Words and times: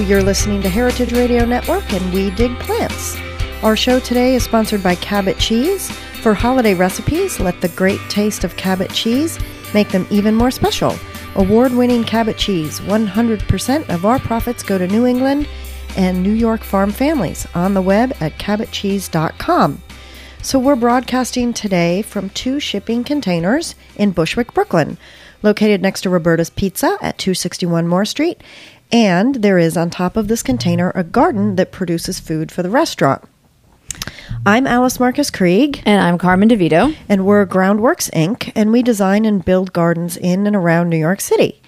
You're 0.00 0.22
listening 0.22 0.62
to 0.62 0.70
Heritage 0.70 1.12
Radio 1.12 1.44
Network 1.44 1.92
and 1.92 2.14
We 2.14 2.30
Dig 2.30 2.58
Plants. 2.60 3.14
Our 3.62 3.76
show 3.76 4.00
today 4.00 4.34
is 4.34 4.42
sponsored 4.42 4.82
by 4.82 4.94
Cabot 4.94 5.38
Cheese. 5.38 5.90
For 6.22 6.32
holiday 6.32 6.72
recipes, 6.72 7.38
let 7.38 7.60
the 7.60 7.68
great 7.68 8.00
taste 8.08 8.42
of 8.42 8.56
Cabot 8.56 8.90
cheese 8.90 9.38
make 9.74 9.90
them 9.90 10.06
even 10.08 10.34
more 10.34 10.50
special. 10.50 10.96
Award 11.34 11.72
winning 11.72 12.04
Cabot 12.04 12.38
cheese, 12.38 12.80
100% 12.80 13.88
of 13.90 14.06
our 14.06 14.18
profits 14.18 14.62
go 14.62 14.78
to 14.78 14.88
New 14.88 15.04
England 15.04 15.46
and 15.94 16.22
New 16.22 16.32
York 16.32 16.62
farm 16.62 16.90
families 16.90 17.46
on 17.54 17.74
the 17.74 17.82
web 17.82 18.14
at 18.18 18.38
cabotcheese.com. 18.38 19.82
So 20.40 20.58
we're 20.58 20.74
broadcasting 20.74 21.52
today 21.52 22.02
from 22.02 22.30
two 22.30 22.58
shipping 22.60 23.04
containers 23.04 23.74
in 23.94 24.10
Bushwick, 24.10 24.54
Brooklyn, 24.54 24.96
located 25.42 25.82
next 25.82 26.00
to 26.00 26.10
Roberta's 26.10 26.50
Pizza 26.50 26.96
at 27.00 27.18
261 27.18 27.86
Moore 27.86 28.04
Street. 28.04 28.42
And 28.92 29.36
there 29.36 29.58
is 29.58 29.74
on 29.78 29.88
top 29.88 30.18
of 30.18 30.28
this 30.28 30.42
container 30.42 30.92
a 30.94 31.02
garden 31.02 31.56
that 31.56 31.72
produces 31.72 32.20
food 32.20 32.52
for 32.52 32.62
the 32.62 32.68
restaurant. 32.68 33.24
I'm 34.44 34.66
Alice 34.66 35.00
Marcus 35.00 35.30
Krieg. 35.30 35.82
And 35.86 36.02
I'm 36.02 36.18
Carmen 36.18 36.50
DeVito. 36.50 36.94
And 37.08 37.24
we're 37.24 37.46
Groundworks 37.46 38.10
Inc., 38.10 38.52
and 38.54 38.70
we 38.70 38.82
design 38.82 39.24
and 39.24 39.42
build 39.42 39.72
gardens 39.72 40.18
in 40.18 40.46
and 40.46 40.54
around 40.54 40.90
New 40.90 40.98
York 40.98 41.22
City. 41.22 41.62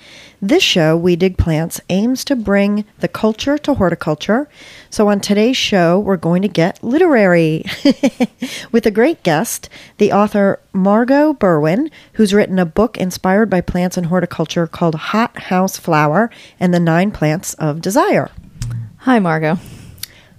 This 0.47 0.63
show, 0.63 0.95
We 0.95 1.17
Dig 1.17 1.39
Plants, 1.39 1.81
aims 1.89 2.23
to 2.27 2.37
bring 2.37 2.85
the 2.99 3.09
culture 3.09 3.57
to 3.57 3.73
horticulture. 3.73 4.47
So 4.91 5.09
on 5.09 5.21
today's 5.21 5.57
show, 5.57 5.99
we're 5.99 6.19
going 6.19 6.43
to 6.43 6.49
get 6.49 6.85
literary 6.85 7.65
with 8.71 8.85
a 8.85 8.91
great 8.91 9.23
guest, 9.23 9.71
the 9.97 10.13
author 10.13 10.61
Margot 10.75 11.33
Berwin, 11.33 11.91
who's 12.13 12.35
written 12.35 12.59
a 12.59 12.67
book 12.67 12.99
inspired 12.99 13.49
by 13.49 13.63
plants 13.63 13.97
and 13.97 14.09
horticulture 14.09 14.67
called 14.67 14.97
Hot 14.97 15.45
House 15.45 15.79
Flower 15.79 16.29
and 16.61 16.75
the 16.75 16.79
Nine 16.79 17.11
Plants 17.11 17.55
of 17.55 17.81
Desire. 17.81 18.31
Hi, 18.99 19.21
Margot. 19.21 19.59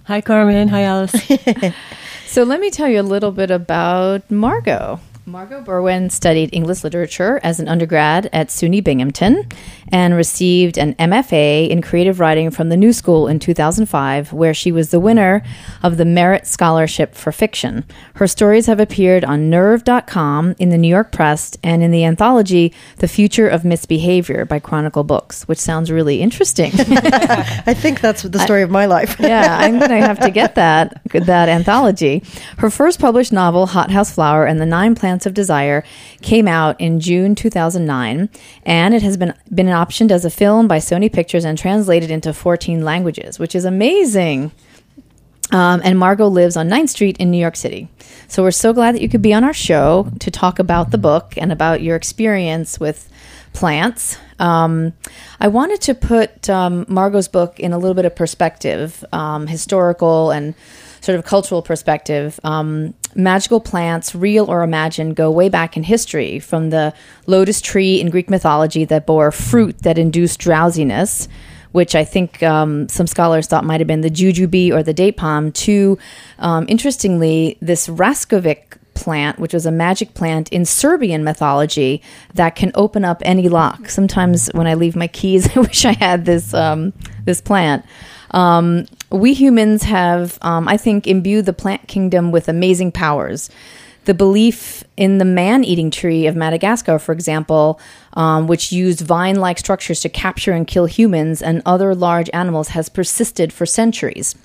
Hi, 0.04 0.20
Carmen. 0.20 0.68
Hi, 0.68 0.82
Alice. 0.82 1.16
so 2.28 2.44
let 2.44 2.60
me 2.60 2.70
tell 2.70 2.88
you 2.88 3.00
a 3.00 3.02
little 3.02 3.32
bit 3.32 3.50
about 3.50 4.30
Margot. 4.30 5.00
Margot 5.28 5.60
Berwin 5.60 6.08
studied 6.08 6.50
English 6.52 6.84
literature 6.84 7.40
as 7.42 7.58
an 7.58 7.66
undergrad 7.66 8.30
at 8.32 8.46
SUNY 8.46 8.84
Binghamton 8.84 9.48
and 9.88 10.14
received 10.14 10.78
an 10.78 10.94
MFA 10.94 11.68
in 11.68 11.82
creative 11.82 12.20
writing 12.20 12.52
from 12.52 12.68
the 12.68 12.76
New 12.76 12.92
School 12.92 13.26
in 13.26 13.40
2005, 13.40 14.32
where 14.32 14.54
she 14.54 14.70
was 14.70 14.90
the 14.90 15.00
winner 15.00 15.42
of 15.82 15.96
the 15.96 16.04
Merit 16.04 16.46
Scholarship 16.46 17.16
for 17.16 17.32
Fiction. 17.32 17.84
Her 18.14 18.28
stories 18.28 18.66
have 18.66 18.78
appeared 18.78 19.24
on 19.24 19.50
Nerve.com, 19.50 20.54
in 20.60 20.68
the 20.68 20.78
New 20.78 20.86
York 20.86 21.10
Press, 21.10 21.56
and 21.60 21.82
in 21.82 21.90
the 21.90 22.04
anthology 22.04 22.72
The 22.98 23.08
Future 23.08 23.48
of 23.48 23.64
Misbehavior 23.64 24.44
by 24.44 24.60
Chronicle 24.60 25.02
Books, 25.02 25.42
which 25.48 25.58
sounds 25.58 25.90
really 25.90 26.22
interesting. 26.22 26.70
I 26.78 27.74
think 27.74 28.00
that's 28.00 28.22
the 28.22 28.38
story 28.38 28.60
I, 28.60 28.64
of 28.64 28.70
my 28.70 28.86
life. 28.86 29.16
yeah, 29.20 29.58
I'm 29.58 29.80
going 29.80 29.90
to 29.90 30.06
have 30.06 30.20
to 30.20 30.30
get 30.30 30.54
that 30.54 31.02
that 31.10 31.48
anthology. 31.48 32.22
Her 32.58 32.70
first 32.70 33.00
published 33.00 33.32
novel, 33.32 33.66
Hot 33.66 33.90
House 33.90 34.12
Flower 34.12 34.46
and 34.46 34.60
the 34.60 34.66
Nine 34.66 34.94
Plants 34.94 35.15
of 35.24 35.32
Desire 35.32 35.82
came 36.20 36.46
out 36.46 36.78
in 36.78 37.00
June 37.00 37.34
2009, 37.34 38.28
and 38.64 38.94
it 38.94 39.02
has 39.02 39.16
been 39.16 39.32
been 39.54 39.66
optioned 39.68 40.10
as 40.10 40.24
a 40.24 40.30
film 40.30 40.68
by 40.68 40.78
Sony 40.78 41.10
Pictures 41.10 41.44
and 41.44 41.56
translated 41.56 42.10
into 42.10 42.34
14 42.34 42.84
languages, 42.84 43.38
which 43.38 43.54
is 43.54 43.64
amazing. 43.64 44.52
Um, 45.52 45.80
and 45.84 45.98
Margot 45.98 46.26
lives 46.26 46.56
on 46.56 46.68
9th 46.68 46.88
Street 46.88 47.16
in 47.18 47.30
New 47.30 47.38
York 47.38 47.54
City. 47.54 47.88
So 48.28 48.42
we're 48.42 48.50
so 48.50 48.72
glad 48.72 48.96
that 48.96 49.00
you 49.00 49.08
could 49.08 49.22
be 49.22 49.32
on 49.32 49.44
our 49.44 49.52
show 49.52 50.10
to 50.18 50.30
talk 50.30 50.58
about 50.58 50.90
the 50.90 50.98
book 50.98 51.34
and 51.36 51.52
about 51.52 51.82
your 51.82 51.94
experience 51.94 52.80
with 52.80 53.08
plants. 53.52 54.18
Um, 54.38 54.92
I 55.40 55.48
wanted 55.48 55.80
to 55.82 55.94
put 55.94 56.50
um, 56.50 56.84
Margot's 56.88 57.28
book 57.28 57.60
in 57.60 57.72
a 57.72 57.78
little 57.78 57.94
bit 57.94 58.04
of 58.04 58.14
perspective, 58.14 59.04
um, 59.12 59.46
historical 59.46 60.30
and 60.30 60.54
sort 61.00 61.18
of 61.18 61.24
cultural 61.24 61.62
perspective. 61.62 62.38
Um, 62.42 62.94
magical 63.16 63.60
plants, 63.60 64.14
real 64.14 64.46
or 64.46 64.62
imagined, 64.62 65.16
go 65.16 65.30
way 65.30 65.48
back 65.48 65.76
in 65.76 65.82
history 65.82 66.38
from 66.38 66.70
the 66.70 66.94
lotus 67.26 67.60
tree 67.60 68.00
in 68.00 68.10
Greek 68.10 68.30
mythology 68.30 68.84
that 68.84 69.06
bore 69.06 69.32
fruit 69.32 69.78
that 69.82 69.98
induced 69.98 70.38
drowsiness, 70.38 71.28
which 71.72 71.94
I 71.94 72.04
think 72.04 72.42
um, 72.42 72.88
some 72.88 73.06
scholars 73.06 73.46
thought 73.46 73.64
might 73.64 73.80
have 73.80 73.86
been 73.86 74.02
the 74.02 74.10
jujube 74.10 74.72
or 74.72 74.82
the 74.82 74.94
date 74.94 75.16
palm, 75.16 75.52
to, 75.52 75.98
um, 76.38 76.66
interestingly, 76.68 77.58
this 77.60 77.88
raskovnik 77.88 78.78
plant, 78.94 79.38
which 79.38 79.52
was 79.52 79.66
a 79.66 79.70
magic 79.70 80.14
plant 80.14 80.48
in 80.48 80.64
Serbian 80.64 81.22
mythology 81.22 82.02
that 82.34 82.56
can 82.56 82.72
open 82.74 83.04
up 83.04 83.22
any 83.24 83.48
lock. 83.48 83.88
Sometimes 83.88 84.48
when 84.54 84.66
I 84.66 84.74
leave 84.74 84.96
my 84.96 85.06
keys, 85.06 85.48
I 85.56 85.60
wish 85.60 85.84
I 85.84 85.92
had 85.92 86.24
this 86.24 86.52
um, 86.52 86.92
this 87.24 87.40
plant. 87.40 87.84
We 89.10 89.34
humans 89.34 89.84
have, 89.84 90.38
um, 90.42 90.66
I 90.68 90.76
think, 90.76 91.06
imbued 91.06 91.46
the 91.46 91.52
plant 91.52 91.86
kingdom 91.86 92.32
with 92.32 92.48
amazing 92.48 92.92
powers. 92.92 93.50
The 94.04 94.14
belief 94.14 94.84
in 94.96 95.18
the 95.18 95.24
man 95.24 95.64
eating 95.64 95.90
tree 95.90 96.26
of 96.26 96.36
Madagascar, 96.36 96.98
for 96.98 97.12
example, 97.12 97.80
um, 98.12 98.46
which 98.46 98.72
used 98.72 99.00
vine 99.00 99.36
like 99.36 99.58
structures 99.58 100.00
to 100.00 100.08
capture 100.08 100.52
and 100.52 100.66
kill 100.66 100.86
humans 100.86 101.42
and 101.42 101.62
other 101.66 101.94
large 101.94 102.30
animals, 102.32 102.68
has 102.68 102.88
persisted 102.88 103.52
for 103.52 103.66
centuries. 103.66 104.36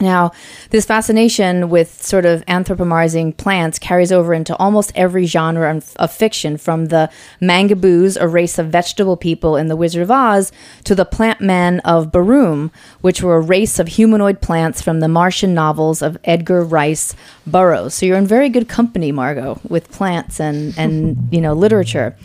Now, 0.00 0.32
this 0.70 0.86
fascination 0.86 1.68
with 1.68 2.02
sort 2.02 2.24
of 2.24 2.44
anthropomorphizing 2.46 3.36
plants 3.36 3.78
carries 3.78 4.10
over 4.10 4.32
into 4.32 4.56
almost 4.56 4.92
every 4.94 5.26
genre 5.26 5.82
of 5.96 6.10
fiction, 6.10 6.56
from 6.56 6.86
the 6.86 7.10
Mangaboos, 7.40 8.16
a 8.18 8.26
race 8.26 8.58
of 8.58 8.68
vegetable 8.68 9.18
people 9.18 9.56
in 9.56 9.68
The 9.68 9.76
Wizard 9.76 10.02
of 10.02 10.10
Oz, 10.10 10.52
to 10.84 10.94
the 10.94 11.04
plant 11.04 11.42
men 11.42 11.80
of 11.80 12.10
Barsoom, 12.10 12.70
which 13.02 13.22
were 13.22 13.36
a 13.36 13.40
race 13.40 13.78
of 13.78 13.88
humanoid 13.88 14.40
plants 14.40 14.80
from 14.80 15.00
the 15.00 15.08
Martian 15.08 15.52
novels 15.52 16.00
of 16.00 16.16
Edgar 16.24 16.64
Rice 16.64 17.14
Burroughs. 17.46 17.94
So 17.94 18.06
you're 18.06 18.16
in 18.16 18.26
very 18.26 18.48
good 18.48 18.68
company, 18.68 19.12
Margot, 19.12 19.60
with 19.68 19.90
plants 19.90 20.40
and, 20.40 20.72
and 20.78 21.28
you 21.30 21.42
know, 21.42 21.52
literature. 21.52 22.16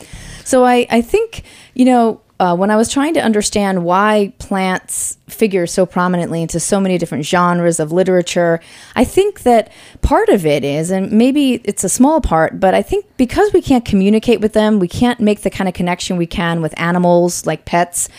So 0.45 0.63
I, 0.63 0.87
I 0.89 1.01
think, 1.01 1.43
you 1.73 1.85
know, 1.85 2.21
uh, 2.39 2.55
when 2.55 2.69
I 2.69 2.75
was 2.75 2.91
trying 2.91 3.13
to 3.13 3.21
understand 3.21 3.85
why 3.85 4.33
plants 4.39 5.17
figure 5.27 5.65
so 5.65 5.85
prominently 5.85 6.41
into 6.41 6.59
so 6.59 6.81
many 6.81 6.97
different 6.97 7.25
genres 7.25 7.79
of 7.79 7.93
literature, 7.93 8.59
I 8.95 9.05
think 9.05 9.43
that 9.43 9.71
part 10.01 10.27
of 10.27 10.45
it 10.45 10.63
is, 10.63 10.91
and 10.91 11.11
maybe 11.11 11.61
it's 11.63 11.85
a 11.85 11.89
small 11.89 12.19
part, 12.19 12.59
but 12.59 12.73
I 12.73 12.81
think 12.81 13.05
because 13.15 13.53
we 13.53 13.61
can't 13.61 13.85
communicate 13.85 14.41
with 14.41 14.51
them, 14.51 14.79
we 14.79 14.87
can't 14.89 15.19
make 15.21 15.41
the 15.41 15.49
kind 15.49 15.69
of 15.69 15.73
connection 15.73 16.17
we 16.17 16.27
can 16.27 16.61
with 16.61 16.77
animals 16.77 17.45
like 17.45 17.63
pets. 17.63 18.09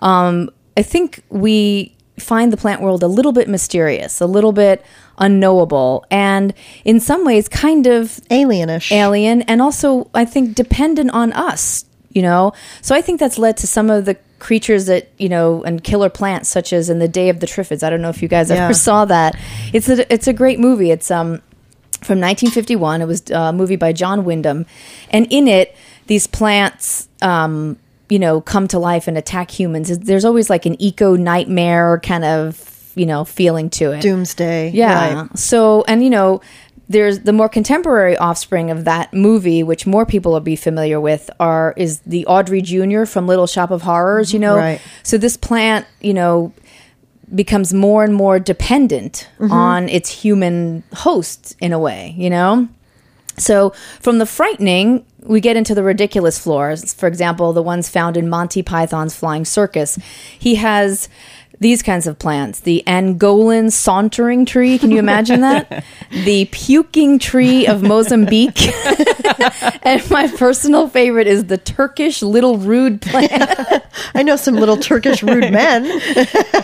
Um, 0.00 0.50
I 0.76 0.82
think 0.82 1.22
we 1.30 1.96
find 2.18 2.52
the 2.52 2.58
plant 2.58 2.82
world 2.82 3.02
a 3.02 3.08
little 3.08 3.32
bit 3.32 3.48
mysterious, 3.48 4.20
a 4.20 4.26
little 4.26 4.52
bit 4.52 4.84
unknowable, 5.16 6.04
and 6.10 6.52
in 6.84 7.00
some 7.00 7.24
ways 7.24 7.48
kind 7.48 7.86
of 7.86 8.20
alienish. 8.30 8.92
Alien, 8.92 9.42
and 9.42 9.62
also 9.62 10.10
I 10.12 10.26
think 10.26 10.54
dependent 10.54 11.10
on 11.12 11.32
us 11.32 11.86
you 12.14 12.22
know? 12.22 12.52
So 12.80 12.94
I 12.94 13.00
think 13.00 13.20
that's 13.20 13.38
led 13.38 13.56
to 13.58 13.66
some 13.66 13.90
of 13.90 14.04
the 14.04 14.16
creatures 14.38 14.86
that, 14.86 15.08
you 15.18 15.28
know, 15.28 15.62
and 15.64 15.82
killer 15.82 16.10
plants 16.10 16.48
such 16.48 16.72
as 16.72 16.90
in 16.90 16.98
The 16.98 17.08
Day 17.08 17.28
of 17.28 17.40
the 17.40 17.46
Triffids. 17.46 17.82
I 17.82 17.90
don't 17.90 18.02
know 18.02 18.08
if 18.08 18.22
you 18.22 18.28
guys 18.28 18.50
yeah. 18.50 18.64
ever 18.64 18.74
saw 18.88 19.04
that. 19.04 19.36
It's 19.72 19.88
a 19.88 20.12
it's 20.12 20.26
a 20.26 20.32
great 20.32 20.58
movie. 20.58 20.90
It's 20.90 21.10
um 21.10 21.40
from 22.02 22.20
1951. 22.20 23.02
It 23.02 23.06
was 23.06 23.30
a 23.30 23.52
movie 23.52 23.76
by 23.76 23.92
John 23.92 24.24
Wyndham. 24.24 24.66
And 25.10 25.26
in 25.30 25.48
it, 25.48 25.76
these 26.06 26.26
plants 26.26 27.08
um 27.20 27.78
you 28.08 28.18
know, 28.18 28.42
come 28.42 28.68
to 28.68 28.78
life 28.78 29.08
and 29.08 29.16
attack 29.16 29.50
humans. 29.50 29.98
There's 29.98 30.26
always 30.26 30.50
like 30.50 30.66
an 30.66 30.76
eco 30.82 31.16
nightmare 31.16 31.98
kind 32.00 32.24
of 32.24 32.68
you 32.94 33.06
know 33.06 33.24
feeling 33.24 33.70
to 33.70 33.92
it 33.92 34.02
doomsday 34.02 34.70
yeah 34.70 35.22
right. 35.22 35.38
so 35.38 35.82
and 35.88 36.04
you 36.04 36.10
know 36.10 36.40
there's 36.88 37.20
the 37.20 37.32
more 37.32 37.48
contemporary 37.48 38.16
offspring 38.16 38.70
of 38.70 38.84
that 38.84 39.12
movie, 39.14 39.62
which 39.62 39.86
more 39.86 40.04
people 40.04 40.32
will 40.32 40.40
be 40.40 40.56
familiar 40.56 41.00
with, 41.00 41.30
are 41.40 41.74
is 41.76 42.00
the 42.00 42.26
Audrey 42.26 42.62
Jr. 42.62 43.04
from 43.04 43.26
Little 43.26 43.46
Shop 43.46 43.70
of 43.70 43.82
Horrors. 43.82 44.32
You 44.32 44.38
know, 44.38 44.56
right. 44.56 44.80
so 45.02 45.18
this 45.18 45.36
plant, 45.36 45.86
you 46.00 46.14
know, 46.14 46.52
becomes 47.34 47.72
more 47.72 48.04
and 48.04 48.14
more 48.14 48.38
dependent 48.38 49.28
mm-hmm. 49.38 49.52
on 49.52 49.88
its 49.88 50.10
human 50.10 50.82
host 50.92 51.56
in 51.60 51.72
a 51.72 51.78
way. 51.78 52.14
You 52.18 52.30
know, 52.30 52.68
so 53.38 53.70
from 54.00 54.18
the 54.18 54.26
frightening, 54.26 55.04
we 55.22 55.40
get 55.40 55.56
into 55.56 55.74
the 55.74 55.82
ridiculous 55.82 56.38
floors. 56.38 56.92
For 56.92 57.06
example, 57.06 57.52
the 57.52 57.62
ones 57.62 57.88
found 57.88 58.16
in 58.16 58.28
Monty 58.28 58.62
Python's 58.62 59.16
Flying 59.16 59.44
Circus. 59.44 59.98
He 60.38 60.56
has 60.56 61.08
these 61.60 61.82
kinds 61.82 62.06
of 62.06 62.18
plants 62.18 62.60
the 62.60 62.82
Angolan 62.86 63.70
sauntering 63.70 64.44
tree. 64.44 64.78
Can 64.78 64.90
you 64.90 64.98
imagine 64.98 65.40
that? 65.40 65.84
the 66.10 66.46
puking 66.46 67.18
tree 67.18 67.66
of 67.66 67.82
Mozambique. 67.82 68.62
and 69.82 70.10
my 70.10 70.28
personal 70.36 70.88
favorite 70.88 71.26
is 71.26 71.46
the 71.46 71.58
Turkish 71.58 72.22
little 72.22 72.58
rude 72.58 73.00
plant. 73.00 73.32
I 74.14 74.22
know 74.22 74.36
some 74.36 74.56
little 74.56 74.76
Turkish 74.76 75.22
rude 75.22 75.52
men. 75.52 75.84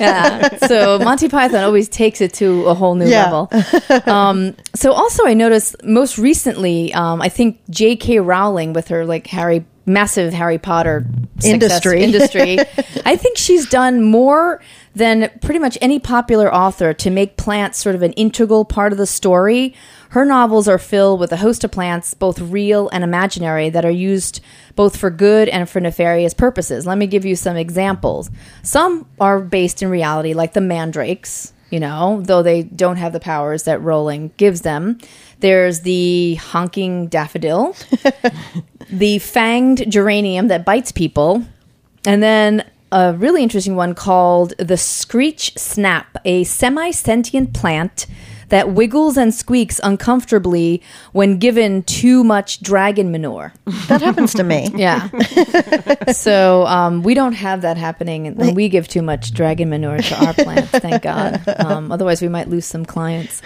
yeah. 0.01 0.57
So 0.67 0.99
Monty 0.99 1.29
Python 1.29 1.63
always 1.63 1.89
takes 1.89 2.21
it 2.21 2.35
to 2.35 2.67
a 2.67 2.75
whole 2.75 2.95
new 2.95 3.07
yeah. 3.07 3.31
level. 3.31 4.11
Um, 4.11 4.57
so 4.75 4.93
also, 4.93 5.27
I 5.27 5.35
noticed 5.35 5.77
most 5.85 6.19
recently, 6.19 6.93
um, 6.95 7.23
I 7.23 7.29
think 7.29 7.61
J.K. 7.71 8.21
Rowling 8.21 8.73
with 8.73 8.89
her 8.89 9.05
like 9.05 9.27
Harry 9.29 9.65
massive 9.89 10.33
Harry 10.33 10.59
Potter 10.59 11.07
Industry. 11.45 12.03
industry. 12.05 12.59
I 13.05 13.17
think 13.17 13.37
she's 13.37 13.69
done 13.69 14.03
more 14.03 14.61
than 14.95 15.31
pretty 15.41 15.61
much 15.61 15.79
any 15.81 15.99
popular 15.99 16.53
author 16.53 16.93
to 16.93 17.11
make 17.11 17.37
plants 17.37 17.79
sort 17.79 17.95
of 17.95 18.03
an 18.03 18.13
integral 18.13 18.65
part 18.65 18.93
of 18.93 18.99
the 18.99 19.07
story. 19.07 19.75
Her 20.11 20.25
novels 20.25 20.67
are 20.69 20.79
filled 20.79 21.21
with 21.21 21.33
a 21.33 21.37
host 21.37 21.63
of 21.65 21.71
plants, 21.71 22.15
both 22.15 22.41
real 22.41 22.89
and 22.93 23.05
imaginary, 23.05 23.71
that 23.71 23.85
are 23.85 23.91
used 23.91 24.41
both 24.75 24.97
for 24.97 25.11
good 25.11 25.49
and 25.49 25.69
for 25.69 25.81
nefarious 25.81 26.35
purposes. 26.35 26.87
Let 26.87 26.99
me 26.99 27.07
give 27.07 27.25
you 27.25 27.37
some 27.37 27.57
examples. 27.57 28.31
Some 28.63 29.07
are 29.21 29.41
based 29.41 29.83
in 29.83 29.91
reality, 29.91 30.35
like 30.35 30.55
the 30.55 30.61
mandrakes, 30.61 31.53
you 31.71 31.79
know, 31.79 32.23
though 32.25 32.43
they 32.43 32.63
don't 32.63 32.97
have 32.97 33.13
the 33.13 33.21
powers 33.21 33.65
that 33.65 33.83
Rowling 33.83 34.33
gives 34.37 34.63
them. 34.63 34.99
There's 35.41 35.81
the 35.81 36.35
honking 36.37 37.09
daffodil, 37.09 37.77
the 38.91 39.19
fanged 39.19 39.89
geranium 39.89 40.49
that 40.49 40.65
bites 40.65 40.93
people, 40.93 41.45
and 42.05 42.23
then 42.23 42.65
a 42.91 43.15
really 43.15 43.43
interesting 43.43 43.77
one 43.77 43.95
called 43.95 44.55
the 44.59 44.77
screech 44.77 45.57
snap, 45.57 46.17
a 46.25 46.45
semi 46.45 46.91
sentient 46.91 47.55
plant 47.55 48.07
that 48.49 48.71
wiggles 48.71 49.17
and 49.17 49.35
squeaks 49.35 49.81
uncomfortably 49.83 50.83
when 51.13 51.39
given 51.39 51.83
too 51.83 52.25
much 52.25 52.61
dragon 52.61 53.11
manure. 53.11 53.53
That 53.89 54.01
happens 54.03 54.35
to 54.35 54.45
me. 54.45 54.69
Yeah. 54.79 55.09
so 56.13 56.65
um, 56.67 57.03
we 57.03 57.15
don't 57.15 57.33
have 57.33 57.63
that 57.63 57.77
happening 57.77 58.35
when 58.37 58.55
we 58.55 58.69
give 58.69 58.87
too 58.87 59.03
much 59.03 59.33
dragon 59.33 59.69
manure 59.71 59.99
to 59.99 60.27
our 60.27 60.35
plants, 60.35 60.71
thank 60.71 61.03
God. 61.03 61.43
Um, 61.59 61.91
otherwise, 61.91 62.23
we 62.23 62.29
might 62.29 62.49
lose 62.49 62.65
some 62.65 62.85
clients. 62.87 63.43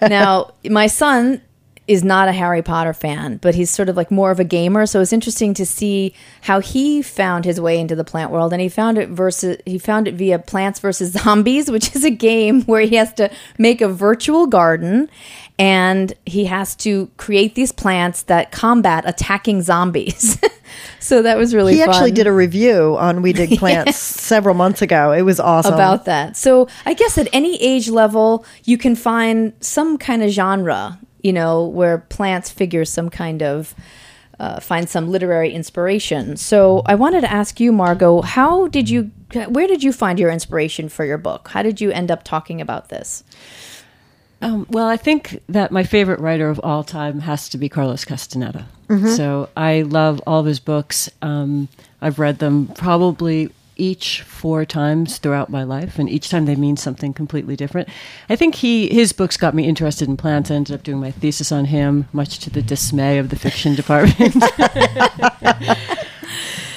Now, 0.00 0.54
my 0.64 0.86
son 0.86 1.42
is 1.90 2.04
not 2.04 2.28
a 2.28 2.32
Harry 2.32 2.62
Potter 2.62 2.92
fan, 2.92 3.38
but 3.38 3.56
he's 3.56 3.68
sort 3.68 3.88
of 3.88 3.96
like 3.96 4.12
more 4.12 4.30
of 4.30 4.38
a 4.38 4.44
gamer. 4.44 4.86
So 4.86 5.00
it's 5.00 5.12
interesting 5.12 5.54
to 5.54 5.66
see 5.66 6.14
how 6.42 6.60
he 6.60 7.02
found 7.02 7.44
his 7.44 7.60
way 7.60 7.80
into 7.80 7.96
the 7.96 8.04
plant 8.04 8.30
world, 8.30 8.52
and 8.52 8.62
he 8.62 8.68
found 8.68 8.96
it 8.96 9.08
versus 9.08 9.56
he 9.66 9.76
found 9.76 10.06
it 10.06 10.14
via 10.14 10.38
Plants 10.38 10.78
versus 10.78 11.10
Zombies, 11.24 11.68
which 11.68 11.96
is 11.96 12.04
a 12.04 12.10
game 12.10 12.62
where 12.62 12.82
he 12.82 12.94
has 12.94 13.12
to 13.14 13.28
make 13.58 13.80
a 13.80 13.88
virtual 13.88 14.46
garden, 14.46 15.10
and 15.58 16.12
he 16.26 16.44
has 16.44 16.76
to 16.76 17.10
create 17.16 17.56
these 17.56 17.72
plants 17.72 18.22
that 18.22 18.52
combat 18.52 19.02
attacking 19.04 19.62
zombies. 19.62 20.40
so 21.00 21.22
that 21.22 21.36
was 21.36 21.56
really 21.56 21.74
He 21.74 21.82
actually 21.82 22.12
did 22.12 22.28
a 22.28 22.32
review 22.32 22.96
on 23.00 23.20
We 23.20 23.32
Dig 23.32 23.50
Plants 23.58 23.96
several 23.96 24.54
months 24.54 24.80
ago. 24.80 25.10
It 25.10 25.22
was 25.22 25.40
awesome. 25.40 25.74
about 25.74 26.04
that. 26.04 26.36
So 26.36 26.68
I 26.86 26.94
guess 26.94 27.18
at 27.18 27.28
any 27.32 27.60
age 27.60 27.88
level, 27.90 28.44
you 28.62 28.78
can 28.78 28.94
find 28.94 29.54
some 29.58 29.98
kind 29.98 30.22
of 30.22 30.30
genre, 30.30 31.00
you 31.22 31.32
know, 31.32 31.66
where 31.66 31.98
plants 31.98 32.50
figure 32.50 32.84
some 32.84 33.10
kind 33.10 33.42
of. 33.42 33.74
Uh, 34.38 34.58
find 34.58 34.88
some 34.88 35.10
literary 35.10 35.52
inspiration. 35.52 36.34
So 36.34 36.80
I 36.86 36.94
wanted 36.94 37.20
to 37.20 37.30
ask 37.30 37.60
you, 37.60 37.72
Margot, 37.72 38.22
how 38.22 38.68
did 38.68 38.88
you, 38.88 39.10
where 39.48 39.66
did 39.66 39.82
you 39.82 39.92
find 39.92 40.18
your 40.18 40.30
inspiration 40.30 40.88
for 40.88 41.04
your 41.04 41.18
book? 41.18 41.48
How 41.48 41.62
did 41.62 41.78
you 41.78 41.90
end 41.90 42.10
up 42.10 42.24
talking 42.24 42.62
about 42.62 42.88
this? 42.88 43.22
Um, 44.40 44.66
well, 44.70 44.88
I 44.88 44.96
think 44.96 45.42
that 45.50 45.72
my 45.72 45.82
favorite 45.82 46.20
writer 46.20 46.48
of 46.48 46.58
all 46.64 46.82
time 46.82 47.20
has 47.20 47.50
to 47.50 47.58
be 47.58 47.68
Carlos 47.68 48.06
Castaneda. 48.06 48.66
So 49.14 49.50
I 49.58 49.82
love 49.82 50.22
all 50.26 50.40
of 50.40 50.46
his 50.46 50.58
books. 50.58 51.10
Um, 51.20 51.68
I've 52.00 52.18
read 52.18 52.38
them 52.38 52.68
probably 52.68 53.50
each 53.80 54.22
four 54.22 54.64
times 54.64 55.18
throughout 55.18 55.48
my 55.48 55.64
life, 55.64 55.98
and 55.98 56.08
each 56.08 56.28
time 56.28 56.44
they 56.44 56.54
mean 56.54 56.76
something 56.76 57.12
completely 57.12 57.56
different. 57.56 57.88
I 58.28 58.36
think 58.36 58.56
he 58.56 58.92
his 58.92 59.12
books 59.12 59.36
got 59.36 59.54
me 59.54 59.66
interested 59.66 60.08
in 60.08 60.16
plants. 60.16 60.50
I 60.50 60.54
ended 60.54 60.74
up 60.74 60.82
doing 60.82 61.00
my 61.00 61.10
thesis 61.10 61.50
on 61.50 61.64
him, 61.66 62.08
much 62.12 62.38
to 62.40 62.50
the 62.50 62.62
dismay 62.62 63.18
of 63.18 63.30
the 63.30 63.36
fiction 63.36 63.74
department. 63.74 64.36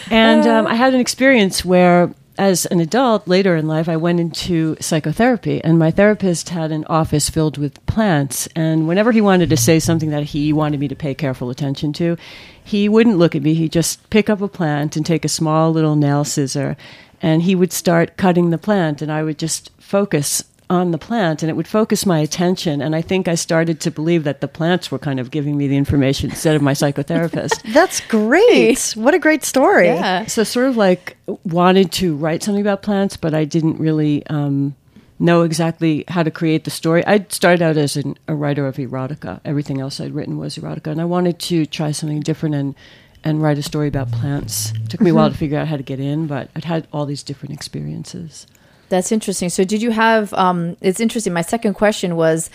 and 0.10 0.48
um, 0.48 0.66
I 0.66 0.76
had 0.76 0.94
an 0.94 1.00
experience 1.00 1.66
where, 1.66 2.14
as 2.38 2.66
an 2.66 2.80
adult, 2.80 3.28
later 3.28 3.56
in 3.56 3.68
life, 3.68 3.88
I 3.88 3.98
went 3.98 4.20
into 4.20 4.76
psychotherapy, 4.80 5.64
and 5.64 5.78
my 5.78 5.92
therapist 5.92 6.50
had 6.50 6.72
an 6.72 6.86
office 6.86 7.30
filled 7.30 7.58
with 7.58 7.86
plants. 7.86 8.48
And 8.56 8.88
whenever 8.88 9.12
he 9.12 9.22
wanted 9.22 9.50
to 9.52 9.58
say 9.58 9.80
something 9.80 10.10
that 10.10 10.24
he 10.24 10.52
wanted 10.52 10.80
me 10.80 10.88
to 10.88 10.96
pay 10.96 11.14
careful 11.14 11.50
attention 11.50 11.94
to, 11.94 12.18
he 12.64 12.90
wouldn't 12.90 13.18
look 13.18 13.36
at 13.36 13.44
me. 13.44 13.54
He'd 13.54 13.72
just 13.72 14.10
pick 14.10 14.30
up 14.30 14.42
a 14.42 14.48
plant 14.48 14.96
and 14.96 15.06
take 15.06 15.26
a 15.26 15.30
small 15.30 15.72
little 15.72 15.96
nail 15.96 16.24
scissor, 16.24 16.76
and 17.22 17.44
he 17.44 17.56
would 17.56 17.72
start 17.72 18.18
cutting 18.18 18.50
the 18.50 18.58
plant, 18.58 19.02
and 19.02 19.12
I 19.12 19.24
would 19.24 19.38
just 19.38 19.70
focus 19.78 20.44
on 20.70 20.92
the 20.92 20.98
plant 20.98 21.44
and 21.44 21.50
it 21.50 21.54
would 21.54 21.68
focus 21.68 22.06
my 22.06 22.20
attention 22.20 22.82
and 22.82 22.96
i 22.96 23.02
think 23.02 23.28
i 23.28 23.36
started 23.36 23.80
to 23.80 23.92
believe 23.92 24.24
that 24.24 24.42
the 24.42 24.48
plants 24.48 24.92
were 24.92 25.00
kind 25.00 25.20
of 25.20 25.30
giving 25.30 25.58
me 25.58 25.68
the 25.68 25.78
information 25.78 26.30
instead 26.30 26.56
of 26.56 26.62
my 26.62 26.74
psychotherapist 26.74 27.62
That's 27.74 28.02
great. 28.02 28.92
What 28.96 29.14
a 29.14 29.20
great 29.20 29.44
story. 29.44 29.88
Yeah. 29.88 30.26
so 30.26 30.44
sort 30.44 30.68
of 30.68 30.78
like 30.78 31.18
wanted 31.44 31.92
to 31.94 32.16
write 32.16 32.44
something 32.44 32.62
about 32.62 32.82
plants, 32.82 33.18
but 33.18 33.34
I 33.34 33.46
didn't 33.46 33.80
really 33.80 34.26
um, 34.28 34.76
know 35.20 35.42
exactly 35.44 36.04
how 36.08 36.24
to 36.24 36.32
create 36.32 36.64
the 36.66 36.72
story. 36.72 37.06
I 37.06 37.26
started 37.30 37.62
out 37.62 37.78
as 37.78 37.96
an, 37.98 38.18
a 38.28 38.36
writer 38.36 38.68
of 38.68 38.78
erotica. 38.78 39.40
Everything 39.46 39.80
else 39.80 40.00
I'd 40.00 40.14
written 40.14 40.38
was 40.38 40.58
erotica, 40.58 40.88
and 40.92 41.02
I 41.02 41.06
wanted 41.06 41.40
to 41.40 41.66
try 41.66 41.92
something 41.92 42.20
different 42.20 42.56
and 42.56 42.76
and 43.24 43.42
write 43.42 43.58
a 43.58 43.64
story 43.64 43.88
about 43.88 44.12
plants. 44.12 44.72
It 44.72 44.90
took 44.90 45.02
me 45.02 45.12
a 45.12 45.14
while 45.14 45.32
to 45.32 45.38
figure 45.38 45.58
out 45.58 45.68
how 45.70 45.78
to 45.78 45.84
get 45.84 46.00
in, 46.00 46.28
but 46.28 46.50
I'd 46.56 46.66
had 46.66 46.88
all 46.92 47.06
these 47.06 47.24
different 47.24 47.54
experiences. 47.54 48.46
That's 48.94 49.12
interesting. 49.12 49.50
So, 49.50 49.64
did 49.64 49.82
you 49.82 49.90
have? 49.90 50.32
Um, 50.36 50.78
it's 50.80 51.00
interesting. 51.00 51.34
My 51.34 51.42
second 51.42 51.74
question 51.74 52.16
was 52.16 52.52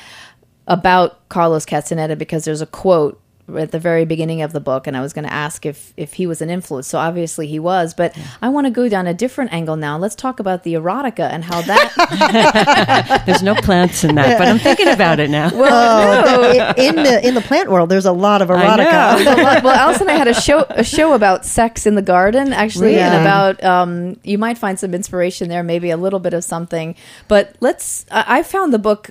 about 0.69 1.29
Carlos 1.29 1.67
Castaneda 1.67 2.15
because 2.15 2.45
there's 2.45 2.61
a 2.61 2.67
quote 2.67 3.21
at 3.57 3.71
the 3.71 3.79
very 3.79 4.05
beginning 4.05 4.43
of 4.43 4.53
the 4.53 4.61
book, 4.61 4.87
and 4.87 4.97
I 4.97 5.01
was 5.01 5.13
going 5.13 5.25
to 5.25 5.33
ask 5.33 5.65
if 5.65 5.93
if 5.97 6.15
he 6.15 6.27
was 6.27 6.43
an 6.43 6.51
influence. 6.51 6.87
So 6.87 6.99
obviously 6.99 7.47
he 7.47 7.59
was, 7.59 7.95
but 7.95 8.17
I 8.43 8.49
want 8.49 8.67
to 8.67 8.71
go 8.71 8.89
down 8.89 9.07
a 9.07 9.15
different 9.15 9.53
angle 9.53 9.77
now. 9.77 9.99
Let's 9.99 10.15
talk 10.15 10.41
about 10.41 10.65
the 10.65 10.75
erotica 10.75 11.31
and 11.31 11.45
how 11.45 11.63
that. 11.63 13.23
There's 13.27 13.43
no 13.43 13.55
plants 13.55 14.05
in 14.05 14.15
that, 14.17 14.39
but 14.39 14.49
I'm 14.49 14.59
thinking 14.59 14.89
about 14.89 15.21
it 15.21 15.31
now. 15.31 15.51
Oh, 15.53 16.75
in 16.77 16.97
the 16.97 17.27
in 17.27 17.35
the 17.35 17.41
plant 17.41 17.71
world, 17.71 17.89
there's 17.89 18.07
a 18.07 18.13
lot 18.13 18.43
of 18.43 18.49
erotica. 18.49 19.25
know. 19.25 19.35
well, 19.37 19.63
well, 19.65 19.75
Alice 19.75 20.01
and 20.01 20.11
I 20.11 20.15
had 20.15 20.29
a 20.29 20.35
show 20.35 20.67
a 20.71 20.85
show 20.85 21.15
about 21.15 21.45
sex 21.45 21.87
in 21.87 21.95
the 21.95 22.03
garden 22.03 22.53
actually, 22.53 22.97
and 22.99 23.15
about 23.21 23.63
um, 23.65 24.19
you 24.23 24.39
might 24.39 24.59
find 24.59 24.79
some 24.79 24.95
inspiration 24.95 25.49
there, 25.49 25.63
maybe 25.63 25.91
a 25.91 25.97
little 25.97 26.21
bit 26.21 26.35
of 26.35 26.45
something. 26.45 26.95
But 27.29 27.57
let's. 27.61 28.07
I 28.11 28.39
I 28.39 28.43
found 28.43 28.73
the 28.73 28.79
book. 28.79 29.11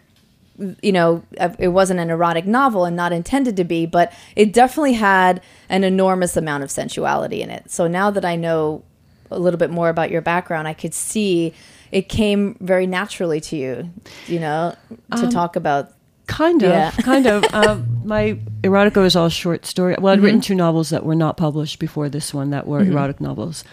You 0.81 0.91
know, 0.91 1.23
uh, 1.39 1.49
it 1.59 1.67
wasn't 1.69 1.99
an 1.99 2.09
erotic 2.09 2.45
novel 2.45 2.85
and 2.85 2.95
not 2.95 3.11
intended 3.13 3.57
to 3.57 3.63
be, 3.63 3.85
but 3.85 4.11
it 4.35 4.53
definitely 4.53 4.93
had 4.93 5.41
an 5.69 5.83
enormous 5.83 6.35
amount 6.35 6.63
of 6.63 6.71
sensuality 6.71 7.41
in 7.41 7.49
it. 7.49 7.69
So 7.69 7.87
now 7.87 8.09
that 8.11 8.25
I 8.25 8.35
know 8.35 8.83
a 9.29 9.37
little 9.37 9.59
bit 9.59 9.69
more 9.69 9.89
about 9.89 10.09
your 10.09 10.21
background, 10.21 10.67
I 10.67 10.73
could 10.73 10.93
see 10.93 11.53
it 11.91 12.09
came 12.09 12.57
very 12.59 12.87
naturally 12.87 13.39
to 13.41 13.55
you. 13.55 13.89
You 14.27 14.39
know, 14.39 14.75
to 15.15 15.29
talk 15.29 15.55
about 15.55 15.91
Kind 16.27 16.61
of, 16.63 16.71
Yeah. 16.71 16.91
kind 16.91 17.25
of. 17.25 17.45
Uh, 17.53 17.77
my 18.03 18.37
erotica 18.61 18.97
was 19.01 19.15
all 19.15 19.29
short 19.29 19.65
story. 19.65 19.95
Well, 19.97 20.13
I'd 20.13 20.19
written 20.21 20.41
two 20.41 20.55
novels 20.55 20.89
that 20.89 21.05
were 21.05 21.15
not 21.15 21.37
published 21.37 21.79
before 21.79 22.09
this 22.09 22.33
one 22.33 22.49
that 22.49 22.67
were 22.67 22.81
erotic 22.81 23.21
novels, 23.21 23.63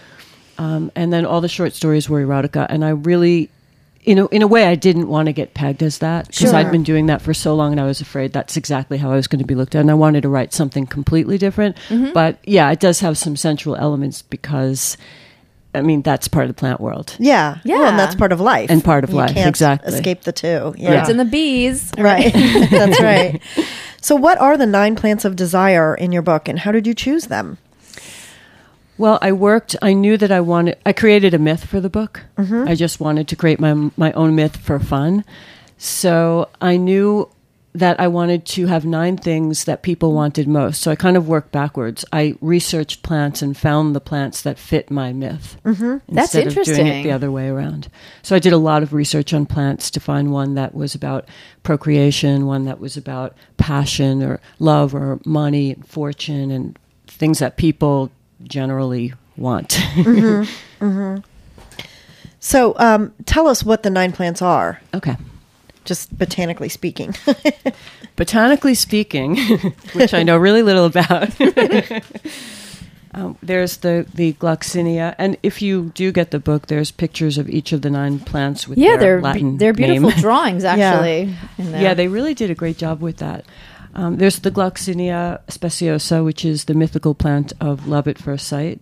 um, 0.58 0.92
and 0.94 1.12
then 1.12 1.26
all 1.26 1.40
the 1.40 1.48
short 1.48 1.72
stories 1.72 2.08
were 2.08 2.24
erotica. 2.24 2.66
And 2.68 2.84
I 2.84 2.90
really, 2.90 3.50
in 4.04 4.18
a, 4.18 4.26
in 4.28 4.42
a 4.42 4.46
way, 4.46 4.66
I 4.66 4.74
didn't 4.74 5.08
want 5.08 5.26
to 5.26 5.32
get 5.32 5.54
pegged 5.54 5.82
as 5.82 5.98
that 5.98 6.26
because 6.26 6.38
Sure. 6.50 6.54
I'd 6.54 6.70
been 6.70 6.82
doing 6.82 7.06
that 7.06 7.22
for 7.22 7.32
so 7.34 7.54
long, 7.54 7.72
and 7.72 7.80
I 7.80 7.84
was 7.86 8.00
afraid 8.00 8.32
that's 8.32 8.56
exactly 8.56 8.98
how 8.98 9.10
I 9.10 9.16
was 9.16 9.26
going 9.26 9.40
to 9.40 9.46
be 9.46 9.54
looked 9.54 9.74
at. 9.74 9.80
And 9.80 9.90
I 9.90 9.94
wanted 9.94 10.22
to 10.22 10.28
write 10.28 10.52
something 10.52 10.86
completely 10.86 11.38
different. 11.38 11.76
Mm-hmm. 11.88 12.12
But 12.12 12.38
yeah, 12.44 12.70
it 12.70 12.80
does 12.80 13.00
have 13.00 13.16
some 13.18 13.34
sensual 13.36 13.76
elements 13.76 14.20
because, 14.22 14.96
I 15.74 15.80
mean, 15.82 16.02
that's 16.02 16.28
part 16.28 16.44
of 16.44 16.48
the 16.54 16.58
plant 16.60 16.80
world. 16.80 17.16
Yeah, 17.18 17.58
Yeah. 17.64 17.78
Well, 17.78 17.86
and 17.88 17.98
that's 17.98 18.14
part 18.14 18.32
of 18.32 18.40
life. 18.40 18.70
And 18.70 18.84
part 18.84 19.04
of 19.04 19.10
You 19.10 19.16
life, 19.16 19.34
can't 19.34 19.48
exactly. 19.48 19.92
Escape 19.94 20.22
the 20.22 20.32
two. 20.32 20.74
Yeah. 20.76 20.98
birds 20.98 21.08
and 21.08 21.18
the 21.18 21.24
bees. 21.24 21.90
Right. 21.96 22.32
That's 22.70 23.00
right. 23.00 23.40
So, 24.00 24.14
what 24.16 24.36
are 24.38 24.58
the 24.58 24.66
nine 24.66 24.96
plants 24.96 25.24
of 25.24 25.34
desire 25.34 25.94
in 25.94 26.12
your 26.12 26.20
book, 26.20 26.46
and 26.46 26.58
how 26.58 26.72
did 26.72 26.86
you 26.86 26.92
choose 26.92 27.28
them? 27.28 27.56
Well, 28.96 29.18
I 29.20 29.32
worked. 29.32 29.76
I 29.82 29.92
knew 29.92 30.16
that 30.16 30.30
I 30.30 30.40
wanted. 30.40 30.78
I 30.86 30.92
created 30.92 31.34
a 31.34 31.38
myth 31.38 31.64
for 31.64 31.80
the 31.80 31.90
book. 31.90 32.20
I 32.68 32.74
just 32.74 33.00
wanted 33.00 33.28
to 33.28 33.36
create 33.36 33.60
my 33.60 33.90
my 33.96 34.12
own 34.12 34.34
myth 34.34 34.56
for 34.56 34.78
fun. 34.78 35.24
So 35.78 36.48
I 36.60 36.76
knew 36.76 37.28
that 37.76 37.98
I 37.98 38.06
wanted 38.06 38.46
to 38.46 38.66
have 38.68 38.84
nine 38.84 39.16
things 39.16 39.64
that 39.64 39.82
people 39.82 40.12
wanted 40.12 40.46
most. 40.46 40.80
So 40.80 40.92
I 40.92 40.94
kind 40.94 41.16
of 41.16 41.26
worked 41.26 41.50
backwards. 41.50 42.04
I 42.12 42.36
researched 42.40 43.02
plants 43.02 43.42
and 43.42 43.56
found 43.56 43.96
the 43.96 44.00
plants 44.00 44.42
that 44.42 44.60
fit 44.60 44.92
my 44.92 45.12
myth. 45.12 45.56
Mm-hmm. 45.64 46.14
That's 46.14 46.32
Of 46.36 46.42
doing 46.44 46.48
interesting. 46.50 46.86
it 46.86 47.02
the 47.02 47.10
other 47.10 47.32
way 47.32 47.48
around. 47.48 47.88
So 48.22 48.36
I 48.36 48.38
did 48.38 48.52
a 48.52 48.58
lot 48.58 48.84
of 48.84 48.92
research 48.92 49.34
on 49.34 49.44
plants 49.44 49.90
to 49.90 49.98
find 49.98 50.30
one 50.32 50.54
that 50.54 50.72
was 50.72 50.94
about 50.94 51.28
procreation, 51.64 52.46
one 52.46 52.64
that 52.66 52.78
was 52.78 52.96
about 52.96 53.34
passion 53.56 54.22
or 54.22 54.40
love 54.60 54.94
or 54.94 55.18
money 55.24 55.72
and 55.72 55.84
fortune 55.84 56.52
and 56.52 56.78
things 57.08 57.40
that 57.40 57.56
people 57.56 58.12
generally 58.44 59.12
want. 59.36 59.78
So, 62.40 62.74
um, 62.78 63.12
tell 63.24 63.46
us 63.48 63.64
what 63.64 63.82
the 63.82 63.90
nine 63.90 64.12
plants 64.12 64.42
are, 64.42 64.80
okay. 64.92 65.16
just 65.84 66.16
botanically 66.16 66.68
speaking. 66.68 67.14
Botanically 68.16 68.74
speaking, 68.74 69.36
which 69.94 70.14
I 70.14 70.22
know 70.22 70.36
really 70.36 70.62
little 70.62 70.84
about, 70.84 71.30
Um, 73.16 73.38
there's 73.44 73.76
the 73.76 74.06
the 74.12 74.32
gloxinia, 74.32 75.14
and 75.18 75.36
if 75.44 75.62
you 75.62 75.92
do 75.94 76.10
get 76.10 76.32
the 76.32 76.40
book, 76.40 76.66
there's 76.66 76.90
pictures 76.90 77.38
of 77.38 77.48
each 77.48 77.72
of 77.72 77.82
the 77.82 77.88
nine 77.90 78.18
plants 78.18 78.66
with 78.66 78.76
Yeah, 78.76 78.96
their 78.96 78.98
they're 78.98 79.20
Latin 79.20 79.56
they're 79.56 79.72
beautiful 79.72 80.10
name. 80.10 80.18
drawings 80.20 80.64
actually. 80.64 81.32
in 81.56 81.70
there. 81.70 81.80
Yeah, 81.80 81.94
they 81.94 82.08
really 82.08 82.34
did 82.34 82.50
a 82.50 82.56
great 82.56 82.76
job 82.76 83.00
with 83.00 83.18
that. 83.18 83.44
Um, 83.94 84.16
there's 84.16 84.40
the 84.40 84.50
Gloxinia 84.50 85.40
speciosa, 85.48 86.24
which 86.24 86.44
is 86.44 86.64
the 86.64 86.74
mythical 86.74 87.14
plant 87.14 87.52
of 87.60 87.86
love 87.86 88.08
at 88.08 88.18
first 88.18 88.48
sight. 88.48 88.80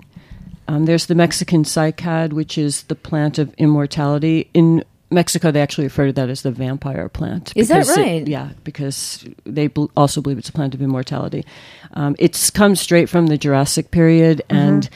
Um, 0.69 0.87
there's 0.87 1.07
the 1.07 1.15
Mexican 1.15 1.65
cycad, 1.65 2.33
which 2.33 2.57
is 2.57 2.85
the 2.85 2.95
plant 2.95 3.39
of 3.39 3.53
immortality. 3.55 4.49
In 4.55 4.85
Mexico, 5.11 5.51
they 5.51 5.61
actually 5.61 5.85
refer 5.85 6.07
to 6.07 6.13
that 6.15 6.31
as 6.31 6.41
the 6.43 6.51
vampire 6.51 7.09
plant. 7.11 7.53
Is 7.55 7.69
that 7.69 7.81
because 7.81 7.99
it- 7.99 8.01
right? 8.01 8.27
yeah, 8.27 8.51
because 8.65 9.25
they 9.45 9.67
bel 9.67 9.91
also 9.97 10.23
believe 10.23 10.39
it's 10.39 10.49
a 10.49 10.53
plant 10.53 10.75
of 10.75 10.81
immortality. 10.81 11.45
Um, 11.93 12.17
it's 12.19 12.49
come 12.49 12.75
straight 12.77 13.11
from 13.11 13.27
the 13.27 13.37
Jurassic 13.37 13.91
period, 13.91 14.41
Mm-hmm. 14.49 14.57
and 14.57 14.89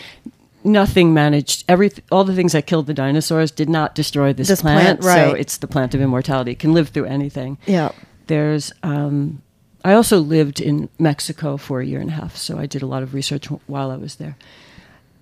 nothing 0.65 1.13
managed. 1.13 1.65
Every 1.69 1.91
all 2.11 2.25
the 2.25 2.35
things 2.35 2.53
that 2.53 2.67
killed 2.67 2.87
the 2.87 2.95
dinosaurs 2.95 3.51
did 3.51 3.69
not 3.69 3.95
destroy 3.95 4.33
this, 4.33 4.49
This 4.49 4.63
plant. 4.63 5.01
plant, 5.01 5.05
right. 5.05 5.31
So 5.31 5.35
it's 5.37 5.59
the 5.59 5.67
plant 5.69 5.95
of 5.95 6.01
immortality. 6.01 6.53
It 6.53 6.59
can 6.59 6.73
live 6.73 6.89
through 6.89 7.05
anything. 7.05 7.59
Yeah. 7.67 7.91
There's, 8.29 8.73
um, 8.83 9.43
I 9.87 9.95
also 9.95 10.19
lived 10.19 10.61
in 10.61 10.89
Mexico 10.99 11.57
for 11.57 11.81
a 11.81 11.87
year 11.87 12.01
and 12.01 12.11
a 12.11 12.15
half, 12.15 12.37
so 12.37 12.59
I 12.59 12.67
did 12.67 12.83
a 12.83 12.87
lot 12.87 13.05
of 13.05 13.15
research 13.15 13.47
while 13.69 13.93
I 13.93 13.97
was 13.97 14.17
there. 14.17 14.37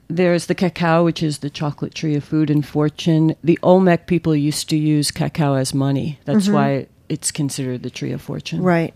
There's 0.08 0.46
the 0.46 0.54
cacao, 0.54 1.04
which 1.04 1.22
is 1.22 1.40
the 1.40 1.50
chocolate 1.50 1.94
tree 1.94 2.14
of 2.14 2.24
food 2.24 2.48
and 2.48 2.66
fortune. 2.66 3.36
The 3.44 3.58
Olmec 3.62 4.06
people 4.06 4.34
used 4.34 4.70
to 4.70 4.76
use 4.78 5.10
cacao 5.10 5.52
as 5.52 5.74
money. 5.74 6.18
That's 6.24 6.48
why 6.48 6.86
it's 7.10 7.30
considered 7.30 7.82
the 7.82 7.90
tree 7.90 8.12
of 8.12 8.22
fortune. 8.22 8.62
Right. 8.62 8.94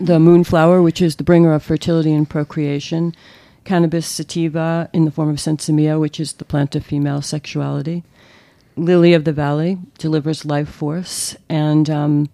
The 0.00 0.20
moonflower, 0.20 0.80
which 0.80 1.02
is 1.02 1.16
the 1.16 1.24
bringer 1.24 1.52
of 1.52 1.64
fertility 1.64 2.14
and 2.14 2.30
procreation. 2.30 3.16
Cannabis 3.64 4.06
sativa 4.06 4.88
in 4.92 5.06
the 5.06 5.10
form 5.10 5.30
of 5.30 5.38
sinsemilla, 5.38 5.98
which 5.98 6.20
is 6.20 6.34
the 6.34 6.44
plant 6.44 6.76
of 6.76 6.86
female 6.86 7.20
sexuality. 7.20 8.04
Lily 8.76 9.12
of 9.12 9.24
the 9.24 9.32
Valley 9.32 9.78
delivers 9.98 10.44
life 10.44 10.68
force, 10.68 11.34
and 11.48 11.90
um, 11.90 12.28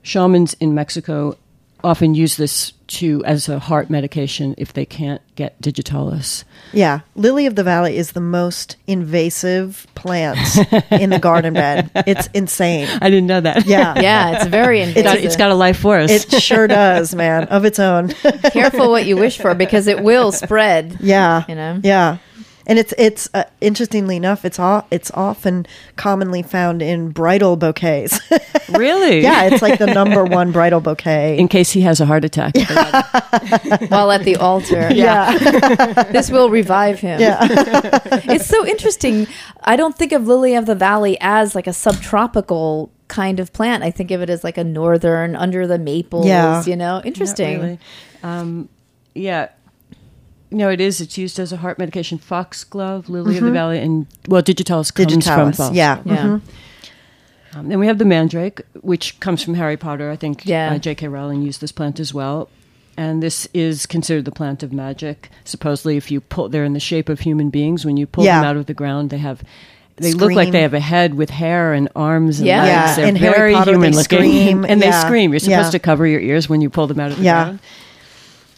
shamans 0.00 0.54
in 0.60 0.74
Mexico 0.74 1.36
often 1.84 2.14
use 2.14 2.36
this 2.36 2.72
to 2.86 3.24
as 3.24 3.48
a 3.48 3.58
heart 3.58 3.88
medication 3.88 4.54
if 4.58 4.72
they 4.72 4.84
can't 4.84 5.20
get 5.36 5.60
digitalis. 5.60 6.44
Yeah. 6.72 7.00
Lily 7.14 7.46
of 7.46 7.54
the 7.54 7.64
Valley 7.64 7.96
is 7.96 8.12
the 8.12 8.20
most 8.20 8.76
invasive 8.86 9.86
plant 9.94 10.38
in 10.90 11.10
the 11.10 11.18
garden 11.18 11.54
bed. 11.54 11.90
It's 12.06 12.28
insane. 12.34 12.88
I 13.00 13.10
didn't 13.10 13.26
know 13.26 13.40
that. 13.40 13.66
Yeah. 13.66 13.94
yeah, 14.00 14.36
it's 14.36 14.46
very 14.46 14.80
It's 14.80 14.94
got, 14.94 14.98
invasive. 15.00 15.24
it's 15.24 15.36
got 15.36 15.50
a 15.50 15.54
life 15.54 15.78
force. 15.78 16.10
It 16.10 16.42
sure 16.42 16.66
does, 16.66 17.14
man, 17.14 17.44
of 17.44 17.64
its 17.64 17.78
own. 17.78 18.08
Careful 18.52 18.90
what 18.90 19.06
you 19.06 19.16
wish 19.16 19.38
for 19.38 19.54
because 19.54 19.86
it 19.86 20.02
will 20.02 20.32
spread. 20.32 20.98
Yeah. 21.00 21.44
You 21.48 21.54
know? 21.54 21.80
Yeah. 21.82 22.18
And 22.66 22.78
it's 22.78 22.94
it's 22.96 23.28
uh, 23.34 23.44
interestingly 23.60 24.16
enough, 24.16 24.44
it's 24.44 24.58
all 24.58 24.86
it's 24.90 25.10
often 25.12 25.66
commonly 25.96 26.42
found 26.42 26.80
in 26.80 27.10
bridal 27.10 27.56
bouquets. 27.56 28.18
really? 28.70 29.20
yeah, 29.20 29.44
it's 29.44 29.60
like 29.60 29.78
the 29.78 29.86
number 29.86 30.24
one 30.24 30.50
bridal 30.50 30.80
bouquet. 30.80 31.36
In 31.38 31.48
case 31.48 31.70
he 31.72 31.82
has 31.82 32.00
a 32.00 32.06
heart 32.06 32.24
attack. 32.24 32.54
While 33.90 34.10
at 34.12 34.24
the 34.24 34.36
altar. 34.40 34.90
yeah, 34.92 35.36
This 36.12 36.30
will 36.30 36.48
revive 36.50 37.00
him. 37.00 37.20
yeah, 37.20 37.38
It's 38.32 38.46
so 38.46 38.66
interesting. 38.66 39.26
I 39.62 39.76
don't 39.76 39.96
think 39.96 40.12
of 40.12 40.26
lily 40.26 40.54
of 40.54 40.66
the 40.66 40.74
valley 40.74 41.18
as 41.20 41.54
like 41.54 41.66
a 41.66 41.72
subtropical 41.72 42.90
kind 43.08 43.40
of 43.40 43.52
plant. 43.52 43.82
I 43.82 43.90
think 43.90 44.10
of 44.10 44.22
it 44.22 44.30
as 44.30 44.42
like 44.42 44.56
a 44.56 44.64
northern 44.64 45.36
under 45.36 45.66
the 45.66 45.78
maples, 45.78 46.26
Yeah. 46.26 46.64
you 46.64 46.76
know. 46.76 46.94
Not 46.96 47.06
Interesting. 47.06 47.60
really. 47.60 47.78
Um, 48.22 48.68
yeah. 49.14 49.48
No, 50.54 50.68
it 50.70 50.80
is. 50.80 51.00
It's 51.00 51.18
used 51.18 51.38
as 51.40 51.52
a 51.52 51.56
heart 51.58 51.78
medication. 51.78 52.18
Foxglove, 52.18 53.08
lily 53.08 53.36
of 53.38 53.44
the 53.44 53.50
valley, 53.50 53.78
and 53.80 54.06
well, 54.28 54.40
digitalis 54.42 54.90
comes 54.90 55.12
from 55.12 55.20
digitalis. 55.20 55.56
fox. 55.56 55.74
Yeah, 55.74 55.98
Yeah. 56.04 56.16
mhm. 56.16 56.40
Um, 57.56 57.68
then 57.68 57.78
we 57.78 57.86
have 57.86 57.98
the 57.98 58.04
mandrake, 58.04 58.62
which 58.80 59.18
comes 59.20 59.42
from 59.42 59.54
Harry 59.54 59.76
Potter. 59.76 60.10
I 60.10 60.16
think 60.16 60.44
Yeah. 60.44 60.72
uh, 60.72 60.78
J.K. 60.78 61.06
Rowling 61.08 61.42
used 61.42 61.60
this 61.60 61.70
plant 61.72 62.00
as 62.00 62.12
well. 62.12 62.48
And 62.96 63.22
this 63.22 63.48
is 63.54 63.86
considered 63.86 64.24
the 64.24 64.32
plant 64.32 64.62
of 64.62 64.72
magic. 64.72 65.30
Supposedly, 65.44 65.96
if 65.96 66.10
you 66.10 66.20
pull, 66.20 66.48
they're 66.48 66.64
in 66.64 66.72
the 66.72 66.80
shape 66.80 67.08
of 67.08 67.20
human 67.20 67.50
beings. 67.50 67.84
When 67.84 67.96
you 67.96 68.06
pull 68.06 68.24
Yeah. 68.24 68.40
them 68.40 68.44
out 68.50 68.56
of 68.56 68.66
the 68.66 68.74
ground, 68.74 69.10
they 69.10 69.18
have, 69.18 69.42
they 69.96 70.12
look 70.12 70.32
like 70.32 70.50
they 70.52 70.62
have 70.62 70.74
a 70.74 70.80
head 70.80 71.14
with 71.14 71.30
hair 71.30 71.72
and 71.72 71.88
arms 71.96 72.38
and 72.38 72.46
Yeah. 72.48 72.62
legs. 72.62 72.98
Yeah, 72.98 73.04
They're 73.10 73.16
Harry 73.16 73.36
very 73.36 73.54
Potter, 73.54 73.72
human 73.72 73.90
they 73.92 73.96
looking, 73.98 74.18
scream. 74.18 74.64
and 74.68 74.80
they 74.82 74.90
scream. 74.92 75.32
You're 75.32 75.40
supposed 75.40 75.66
Yeah. 75.66 75.70
to 75.70 75.78
cover 75.80 76.06
your 76.06 76.20
ears 76.20 76.48
when 76.48 76.60
you 76.60 76.70
pull 76.70 76.86
them 76.88 76.98
out 77.00 77.10
of 77.12 77.18
the 77.18 77.24
Yeah. 77.24 77.44
ground. 77.44 77.58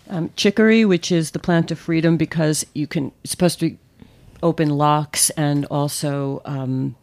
Um, 0.09 0.31
chicory, 0.37 0.85
which 0.85 1.11
is 1.11 1.33
the 1.33 1.39
plant 1.39 1.71
of 1.71 1.79
freedom, 1.79 2.17
because 2.17 2.65
you 2.75 2.87
can. 2.87 3.13
It's 3.25 3.31
supposed 3.33 3.61
to 3.61 3.77
open 4.43 4.69
locks 4.71 5.31
and 5.31 5.65
also 5.67 6.43
um, 6.45 6.95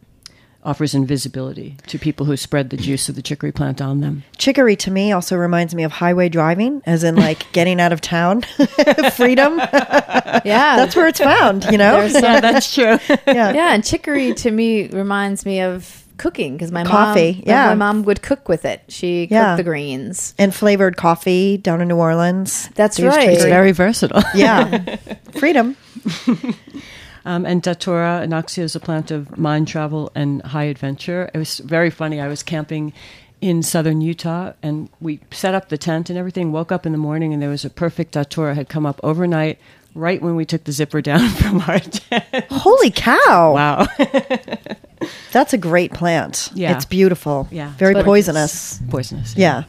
offers 0.62 0.94
invisibility 0.94 1.76
to 1.88 1.98
people 1.98 2.24
who 2.24 2.36
spread 2.36 2.70
the 2.70 2.76
juice 2.76 3.08
of 3.10 3.14
the 3.16 3.20
chicory 3.22 3.52
plant 3.52 3.82
on 3.82 4.00
them. 4.00 4.22
Chicory 4.38 4.76
to 4.76 4.90
me 4.90 5.12
also 5.12 5.36
reminds 5.36 5.74
me 5.74 5.82
of 5.82 5.92
highway 5.92 6.28
driving, 6.30 6.80
as 6.86 7.04
in 7.04 7.16
like 7.16 7.46
getting 7.52 7.80
out 7.80 7.92
of 7.92 8.00
town, 8.00 8.42
freedom. 9.16 9.60
Yeah. 10.44 10.76
That's 10.76 10.94
where 10.96 11.06
it's 11.06 11.20
found. 11.20 11.64
You 11.66 11.78
know. 11.78 12.06
Some- 12.08 12.22
yeah, 12.22 12.40
that's 12.40 12.74
true. 12.74 12.98
yeah. 13.08 13.52
yeah, 13.52 13.72
and 13.72 13.84
chicory 13.84 14.34
to 14.34 14.50
me 14.50 14.88
reminds 14.88 15.46
me 15.46 15.60
of 15.62 16.03
cooking 16.16 16.54
because 16.56 16.70
my 16.72 16.84
Coffee, 16.84 17.32
mom, 17.34 17.42
yeah. 17.46 17.66
my 17.68 17.74
mom 17.74 18.02
would 18.04 18.22
cook 18.22 18.48
with 18.48 18.64
it. 18.64 18.82
She 18.88 19.24
cooked 19.26 19.32
Yeah. 19.32 19.56
the 19.56 19.62
greens. 19.64 20.34
And 20.38 20.54
flavored 20.54 20.96
coffee 20.96 21.56
down 21.56 21.80
in 21.80 21.88
New 21.88 21.96
Orleans. 21.96 22.68
That's 22.74 22.96
They 22.98 23.04
use 23.04 23.14
right. 23.16 23.28
It's 23.30 23.44
very 23.44 23.72
versatile. 23.72 24.22
Yeah. 24.34 24.96
freedom. 25.38 25.76
Um, 27.26 27.46
and 27.46 27.62
Datura 27.62 28.20
inoxia 28.22 28.64
is 28.64 28.76
a 28.76 28.80
plant 28.80 29.10
of 29.10 29.38
mind 29.38 29.66
travel 29.66 30.12
and 30.14 30.42
high 30.42 30.64
adventure. 30.64 31.30
It 31.32 31.38
was 31.38 31.58
very 31.60 31.88
funny. 31.88 32.20
I 32.20 32.28
was 32.28 32.42
camping 32.42 32.92
in 33.40 33.62
southern 33.62 34.02
Utah 34.02 34.52
and 34.62 34.90
we 35.00 35.20
set 35.30 35.54
up 35.54 35.70
the 35.70 35.78
tent 35.78 36.10
and 36.10 36.18
everything. 36.18 36.52
Woke 36.52 36.70
up 36.70 36.84
in 36.84 36.92
the 36.92 36.98
morning 36.98 37.32
and 37.32 37.40
there 37.42 37.48
was 37.48 37.64
a 37.64 37.70
perfect 37.70 38.12
Datura 38.12 38.54
had 38.54 38.68
come 38.68 38.84
up 38.84 39.00
overnight 39.02 39.58
right 39.94 40.20
when 40.20 40.36
we 40.36 40.44
took 40.44 40.64
the 40.64 40.72
zipper 40.72 41.00
down 41.00 41.26
from 41.30 41.62
our 41.62 41.78
tent. 41.78 42.44
Holy 42.50 42.90
cow. 42.90 43.54
Wow. 43.54 43.86
That's 45.32 45.52
a 45.52 45.58
great 45.58 45.92
plant. 45.92 46.50
Yeah. 46.54 46.74
It's 46.76 46.84
beautiful. 46.84 47.48
Yeah. 47.50 47.72
Very 47.76 47.94
But- 47.94 48.04
poisonous. 48.04 48.80
Poisonous. 48.88 49.36
Yeah. 49.36 49.64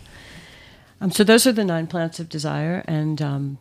Um, 1.01 1.11
so 1.11 1.23
those 1.23 1.45
are 1.45 1.51
the 1.51 1.65
nine 1.65 1.87
plants 1.87 2.19
of 2.19 2.29
desire. 2.29 2.83
And 2.87 3.21
um, 3.21 3.57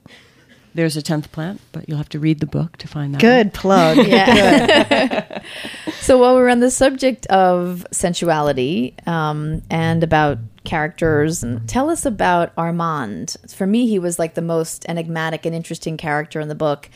there's 0.74 0.96
a 0.96 1.02
tenth 1.02 1.30
plant, 1.32 1.60
but 1.72 1.88
you'll 1.88 1.98
have 1.98 2.08
to 2.10 2.18
read 2.18 2.40
the 2.40 2.46
book 2.46 2.76
to 2.78 2.88
find 2.88 3.14
that. 3.14 3.20
Good 3.20 3.52
plug. 3.54 3.96
Yeah. 4.06 5.42
so 6.00 6.18
while 6.18 6.34
we're 6.34 6.48
on 6.48 6.60
the 6.60 6.70
subject 6.70 7.26
of 7.26 7.86
sensuality 7.90 8.94
um, 9.06 9.62
and 9.70 10.02
about 10.02 10.38
characters, 10.64 11.42
and 11.42 11.68
tell 11.68 11.90
us 11.90 12.06
about 12.06 12.52
Armand. 12.56 13.36
For 13.48 13.66
me, 13.66 13.86
he 13.86 13.98
was 13.98 14.18
like 14.18 14.34
the 14.34 14.42
most 14.42 14.86
enigmatic 14.88 15.44
and 15.44 15.54
interesting 15.54 15.96
character 15.96 16.40
in 16.40 16.48
the 16.48 16.54
book. 16.54 16.88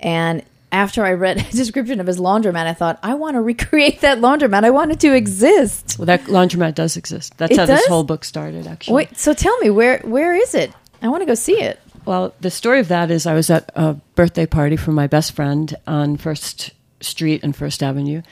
And 0.00 0.42
after 0.74 1.04
I 1.04 1.12
read 1.12 1.38
a 1.46 1.50
description 1.50 2.00
of 2.00 2.06
his 2.06 2.18
laundromat, 2.18 2.66
I 2.66 2.74
thought, 2.74 2.98
I 3.02 3.14
want 3.14 3.36
to 3.36 3.40
recreate 3.40 4.00
that 4.00 4.18
laundromat. 4.18 4.64
I 4.64 4.70
want 4.70 4.90
it 4.90 5.00
to 5.00 5.14
exist. 5.14 5.96
Well, 5.98 6.06
that 6.06 6.24
laundromat 6.24 6.74
does 6.74 6.96
exist. 6.96 7.38
That's 7.38 7.52
It 7.52 7.58
how 7.58 7.66
this 7.66 7.86
whole 7.86 8.04
book 8.04 8.24
started, 8.24 8.66
actually. 8.66 8.94
Wait, 8.94 9.16
so 9.16 9.32
tell 9.32 9.56
me, 9.58 9.70
where 9.70 9.98
where 10.00 10.34
is 10.34 10.54
it? 10.54 10.72
I 11.00 11.08
want 11.08 11.22
to 11.22 11.26
go 11.26 11.34
see 11.34 11.60
it. 11.60 11.80
Well, 12.04 12.34
the 12.40 12.50
story 12.50 12.80
of 12.80 12.88
that 12.88 13.10
is 13.10 13.24
I 13.24 13.34
was 13.34 13.48
at 13.48 13.70
a 13.74 13.94
birthday 14.14 14.46
party 14.46 14.76
for 14.76 14.92
my 14.92 15.06
best 15.06 15.32
friend 15.32 15.74
on 15.86 16.16
First 16.18 16.72
Street 17.00 17.42
and 17.42 17.56
First 17.56 17.82
Avenue, 17.82 18.22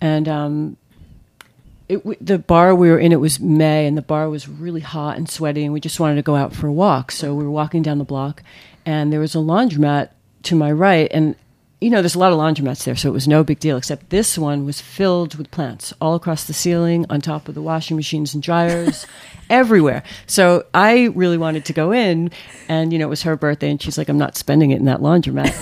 and 0.00 0.28
um, 0.28 0.76
it, 1.88 2.02
the 2.24 2.38
bar 2.38 2.74
we 2.74 2.90
were 2.90 2.98
in 2.98 3.12
it 3.12 3.20
was 3.20 3.38
May, 3.38 3.86
and 3.86 3.96
the 3.96 4.02
bar 4.02 4.28
was 4.28 4.48
really 4.48 4.80
hot 4.80 5.16
and 5.16 5.30
sweaty, 5.30 5.64
and 5.64 5.72
we 5.72 5.80
just 5.80 6.00
wanted 6.00 6.16
to 6.16 6.22
go 6.22 6.34
out 6.34 6.52
for 6.52 6.66
a 6.66 6.72
walk. 6.72 7.12
So 7.12 7.34
we 7.34 7.44
were 7.44 7.50
walking 7.50 7.82
down 7.82 7.98
the 7.98 8.04
block, 8.04 8.42
and 8.84 9.12
there 9.12 9.20
was 9.20 9.34
a 9.34 9.38
laundromat 9.38 10.10
to 10.44 10.56
my 10.56 10.72
right, 10.72 11.08
and 11.12 11.36
you 11.82 11.90
know, 11.90 12.00
there's 12.00 12.14
a 12.14 12.18
lot 12.18 12.32
of 12.32 12.38
laundromats 12.38 12.84
there, 12.84 12.94
so 12.94 13.08
it 13.08 13.12
was 13.12 13.26
no 13.26 13.42
big 13.42 13.58
deal. 13.58 13.76
Except 13.76 14.10
this 14.10 14.38
one 14.38 14.64
was 14.64 14.80
filled 14.80 15.34
with 15.34 15.50
plants 15.50 15.92
all 16.00 16.14
across 16.14 16.44
the 16.44 16.52
ceiling, 16.52 17.04
on 17.10 17.20
top 17.20 17.48
of 17.48 17.54
the 17.54 17.62
washing 17.62 17.96
machines 17.96 18.34
and 18.34 18.42
dryers, 18.42 19.04
everywhere. 19.50 20.04
So 20.26 20.64
I 20.72 21.06
really 21.14 21.36
wanted 21.36 21.64
to 21.66 21.72
go 21.72 21.92
in, 21.92 22.30
and 22.68 22.92
you 22.92 22.98
know, 22.98 23.06
it 23.06 23.10
was 23.10 23.22
her 23.22 23.36
birthday, 23.36 23.68
and 23.70 23.82
she's 23.82 23.98
like, 23.98 24.08
"I'm 24.08 24.18
not 24.18 24.36
spending 24.36 24.70
it 24.70 24.76
in 24.76 24.84
that 24.84 25.00
laundromat." 25.00 25.52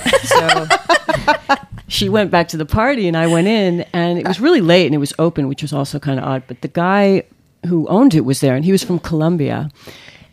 so 1.57 1.57
she 1.89 2.11
went 2.11 2.31
back 2.31 2.49
to 2.49 2.59
the 2.59 2.67
party, 2.67 3.09
and 3.09 3.17
I 3.17 3.27
went 3.27 3.49
in, 3.49 3.87
and 3.95 4.19
it 4.19 4.29
was 4.29 4.41
really 4.41 4.61
late, 4.61 4.87
and 4.87 4.95
it 4.95 4.99
was 4.99 5.15
open, 5.19 5.49
which 5.49 5.63
was 5.63 5.73
also 5.73 5.99
kind 5.99 6.19
of 6.21 6.27
odd. 6.27 6.43
But 6.47 6.61
the 6.61 6.69
guy 6.69 7.23
who 7.67 7.89
owned 7.89 8.15
it 8.15 8.27
was 8.27 8.41
there, 8.41 8.55
and 8.55 8.65
he 8.65 8.73
was 8.73 8.85
from 8.85 8.99
Colombia. 8.99 9.71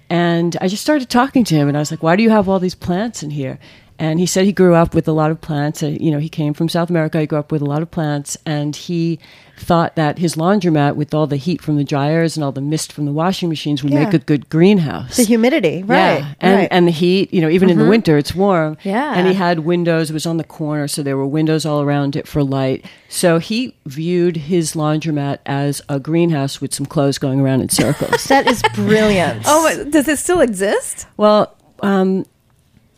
And 0.10 0.56
I 0.62 0.70
just 0.70 0.82
started 0.82 1.10
talking 1.10 1.44
to 1.46 1.56
him, 1.56 1.68
and 1.68 1.76
I 1.76 1.82
was 1.82 1.92
like, 1.92 2.04
"Why 2.04 2.16
do 2.18 2.24
you 2.24 2.30
have 2.30 2.48
all 2.48 2.60
these 2.60 2.76
plants 2.76 3.24
in 3.24 3.30
here?" 3.30 3.58
And 4.00 4.20
he 4.20 4.26
said 4.28 4.46
he 4.46 4.52
grew 4.54 4.76
up 4.76 4.94
with 4.94 5.08
a 5.08 5.12
lot 5.12 5.32
of 5.32 5.42
plants. 5.42 5.82
Uh, 5.82 5.88
you 5.88 6.12
know, 6.12 6.20
he 6.20 6.30
came 6.30 6.54
from 6.54 6.70
South 6.70 6.90
America. 6.90 7.20
He 7.20 7.26
grew 7.26 7.40
up 7.40 7.52
with 7.52 7.62
a 7.64 7.66
lot 7.66 7.82
of 7.82 7.90
plants, 7.90 8.38
and 8.46 8.76
he 8.76 9.18
thought 9.60 9.96
that 9.96 10.20
his 10.20 10.36
laundromat, 10.36 10.96
with 10.96 11.16
all 11.16 11.26
the 11.26 11.36
heat 11.36 11.62
from 11.64 11.78
the 11.78 11.84
dryers 11.84 12.38
and 12.38 12.44
all 12.44 12.52
the 12.52 12.62
mist 12.62 12.94
from 12.94 13.06
the 13.06 13.12
washing 13.12 13.50
machines, 13.50 13.82
would 13.82 13.92
Yeah. 13.92 14.04
make 14.04 14.14
a 14.14 14.20
good 14.20 14.50
greenhouse. 14.50 15.18
The 15.18 15.24
humidity, 15.24 15.82
right? 15.82 16.20
Yeah, 16.20 16.34
and 16.40 16.56
right. 16.58 16.68
and 16.70 16.88
the 16.88 16.92
heat. 16.92 17.34
You 17.34 17.42
know, 17.42 17.50
even 17.50 17.72
in 17.72 17.80
the 17.80 17.88
winter, 17.88 18.20
it's 18.20 18.36
warm. 18.36 18.78
Yeah. 18.84 19.14
and 19.16 19.28
he 19.28 19.34
had 19.34 19.60
windows. 19.62 20.12
It 20.12 20.14
was 20.14 20.28
on 20.28 20.38
the 20.38 20.44
corner, 20.44 20.88
so 20.88 21.02
there 21.02 21.18
were 21.18 21.26
windows 21.26 21.66
all 21.66 21.82
around 21.82 22.16
it 22.16 22.28
for 22.28 22.44
light. 22.44 22.86
So 23.10 23.40
he 23.40 23.76
viewed 23.88 24.38
his 24.38 24.74
laundromat 24.74 25.40
as 25.48 25.82
a 25.90 26.00
greenhouse 26.00 26.62
with 26.62 26.72
some 26.74 26.86
clothes 26.86 27.18
going 27.18 27.40
around 27.40 27.62
in 27.62 27.70
circles. 27.84 28.26
that 28.26 28.46
is 28.48 28.62
brilliant. 28.76 29.42
Oh, 29.48 29.86
does 29.90 30.08
it 30.08 30.20
still 30.20 30.42
exist? 30.42 31.08
well, 31.18 31.56
um, 31.82 32.26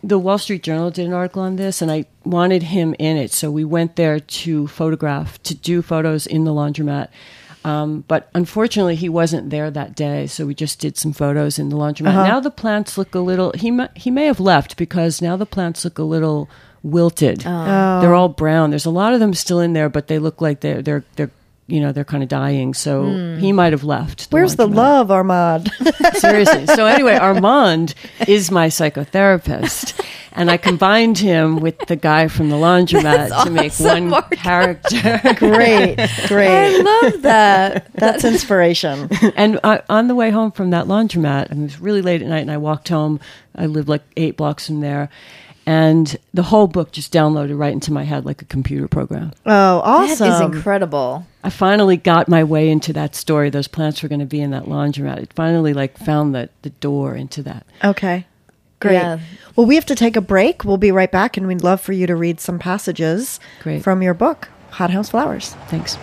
the 0.04 0.20
Wall 0.20 0.38
Street 0.38 0.64
Journal 0.64 0.92
did 0.92 1.06
an 1.06 1.14
article 1.14 1.42
on 1.42 1.56
this, 1.56 1.82
and 1.82 1.92
I 1.92 2.06
wanted 2.24 2.64
him 2.64 2.96
in 3.00 3.18
it. 3.18 3.32
So 3.32 3.52
we 3.52 3.64
went 3.64 3.96
there 3.96 4.20
to 4.20 4.68
photograph, 4.68 5.42
to 5.44 5.56
do 5.56 5.82
photos 5.82 6.26
in 6.26 6.44
the 6.44 6.52
laundromat. 6.52 7.10
Um, 7.66 8.06
but 8.08 8.30
unfortunately, 8.34 8.96
he 8.96 9.10
wasn't 9.10 9.50
there 9.50 9.70
that 9.70 9.96
day, 9.96 10.28
so 10.28 10.46
we 10.46 10.56
just 10.56 10.80
did 10.80 10.98
some 10.98 11.12
photos 11.12 11.60
in 11.60 11.70
the 11.70 11.76
laundromat. 11.76 12.14
Now 12.14 12.40
the 12.40 12.52
plants 12.52 12.98
look 12.98 13.14
a 13.14 13.20
little. 13.20 13.52
He 13.54 13.70
may, 13.72 13.90
he 13.96 14.10
may 14.12 14.26
have 14.26 14.40
left 14.40 14.78
because 14.78 15.22
now 15.22 15.36
the 15.36 15.46
plants 15.46 15.84
look 15.84 15.98
a 15.98 16.04
little 16.04 16.50
wilted. 16.84 17.44
Oh. 17.46 18.00
They're 18.02 18.16
all 18.16 18.30
brown. 18.30 18.70
There's 18.70 18.86
a 18.86 18.90
lot 18.90 19.14
of 19.14 19.20
them 19.20 19.34
still 19.34 19.60
in 19.60 19.74
there, 19.74 19.90
but 19.90 20.08
they 20.08 20.20
look 20.20 20.40
like 20.40 20.62
they're 20.62 20.82
they're 20.82 21.04
they're 21.18 21.32
you 21.72 21.80
know 21.80 21.92
they're 21.92 22.04
kind 22.06 22.24
of 22.24 22.30
dying. 22.30 22.74
So 22.74 23.04
hmm. 23.04 23.38
he 23.40 23.52
might 23.52 23.74
have 23.74 23.84
left. 23.84 24.28
Where's 24.30 24.56
the 24.56 24.68
love, 24.68 25.12
Armand? 25.12 25.72
Seriously. 26.14 26.66
So 26.68 26.86
anyway, 26.86 27.16
Armand 27.16 27.96
is 28.28 28.52
my 28.52 28.68
psychotherapist. 28.68 30.00
And 30.32 30.52
I 30.52 30.58
combined 30.58 31.18
him 31.18 31.60
with 31.60 31.78
the 31.88 31.96
guy 31.96 32.28
from 32.28 32.50
the 32.50 32.56
laundromat 32.56 33.44
to 33.44 33.50
make 33.50 33.72
awesome, 33.72 33.86
one 33.88 34.10
Mark. 34.10 34.32
character. 34.32 35.20
great, 35.36 35.96
great 36.28 36.48
I 36.48 36.78
love 36.78 37.22
that. 37.24 37.92
That's 37.94 38.24
inspiration. 38.24 39.10
and 39.36 39.60
I, 39.64 39.82
on 39.90 40.08
the 40.08 40.16
way 40.16 40.30
home 40.30 40.52
from 40.52 40.70
that 40.70 40.86
laundromat, 40.86 41.50
and 41.50 41.62
it 41.62 41.64
was 41.64 41.82
really 41.82 42.02
late 42.02 42.22
at 42.22 42.28
night, 42.28 42.40
and 42.42 42.52
I 42.52 42.58
walked 42.58 42.90
home. 42.90 43.20
I 43.56 43.66
lived 43.66 43.90
like 43.90 44.04
eight 44.16 44.38
blocks 44.38 44.68
from 44.68 44.82
there. 44.82 45.10
And 45.70 46.18
the 46.34 46.42
whole 46.42 46.66
book 46.66 46.92
just 46.92 47.14
downloaded 47.14 47.56
right 47.56 47.72
into 47.72 47.94
my 47.94 48.04
head 48.04 48.26
like 48.26 48.42
a 48.42 48.46
computer 48.46 48.88
program. 48.88 49.34
Oh, 49.46 49.82
awesome. 49.84 50.28
That 50.28 50.36
is 50.36 50.42
incredible. 50.42 51.28
I 51.44 51.52
finally 51.52 51.96
got 51.96 52.28
my 52.28 52.44
way 52.44 52.72
into 52.72 52.92
that 52.94 53.14
story. 53.14 53.52
Those 53.52 53.68
plants 53.68 54.02
were 54.02 54.10
going 54.10 54.20
to 54.20 54.26
be 54.26 54.42
in 54.42 54.50
that 54.50 54.64
laundromat. 54.64 55.18
It 55.20 55.34
finally 55.34 55.74
like 55.76 55.96
found 56.00 56.34
the, 56.34 56.50
the 56.64 56.72
door 56.72 57.14
into 57.16 57.44
that. 57.44 57.68
Okay. 57.84 58.26
Great. 58.80 58.94
Yeah. 58.94 59.20
Well, 59.56 59.68
we 59.68 59.76
have 59.76 59.86
to 59.86 59.96
take 59.96 60.16
a 60.16 60.22
break. 60.22 60.66
We'll 60.66 60.78
be 60.78 60.92
right 60.92 61.12
back, 61.12 61.38
and 61.38 61.48
we'd 61.48 61.64
love 61.64 61.82
for 61.82 61.94
you 61.94 62.08
to 62.08 62.16
read 62.16 62.40
some 62.40 62.58
passages 62.58 63.40
Great. 63.62 63.84
from 63.84 64.02
your 64.02 64.16
book, 64.16 64.50
Hothouse 64.72 65.10
Flowers. 65.10 65.54
Thanks. 65.68 65.98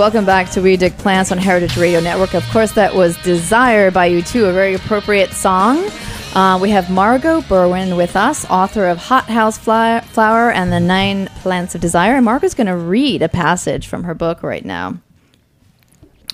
Welcome 0.00 0.24
back 0.24 0.48
to 0.52 0.62
We 0.62 0.78
Dig 0.78 0.96
Plants 0.96 1.30
on 1.30 1.36
Heritage 1.36 1.76
Radio 1.76 2.00
Network. 2.00 2.32
Of 2.32 2.42
course, 2.48 2.72
that 2.72 2.94
was 2.94 3.18
Desire 3.18 3.90
by 3.90 4.08
U2, 4.08 4.48
a 4.48 4.52
very 4.54 4.72
appropriate 4.72 5.28
song. 5.32 5.76
Uh, 6.34 6.58
we 6.58 6.70
have 6.70 6.90
Margot 6.90 7.42
Berwin 7.42 7.98
with 7.98 8.16
us, 8.16 8.46
author 8.48 8.86
of 8.86 8.96
Hot 8.96 9.24
House 9.24 9.58
Fly- 9.58 10.00
Flower 10.00 10.50
and 10.50 10.72
the 10.72 10.80
Nine 10.80 11.26
Plants 11.42 11.74
of 11.74 11.82
Desire. 11.82 12.14
And 12.14 12.24
Margot's 12.24 12.54
going 12.54 12.66
to 12.66 12.76
read 12.78 13.20
a 13.20 13.28
passage 13.28 13.88
from 13.88 14.04
her 14.04 14.14
book 14.14 14.42
right 14.42 14.64
now. 14.64 14.96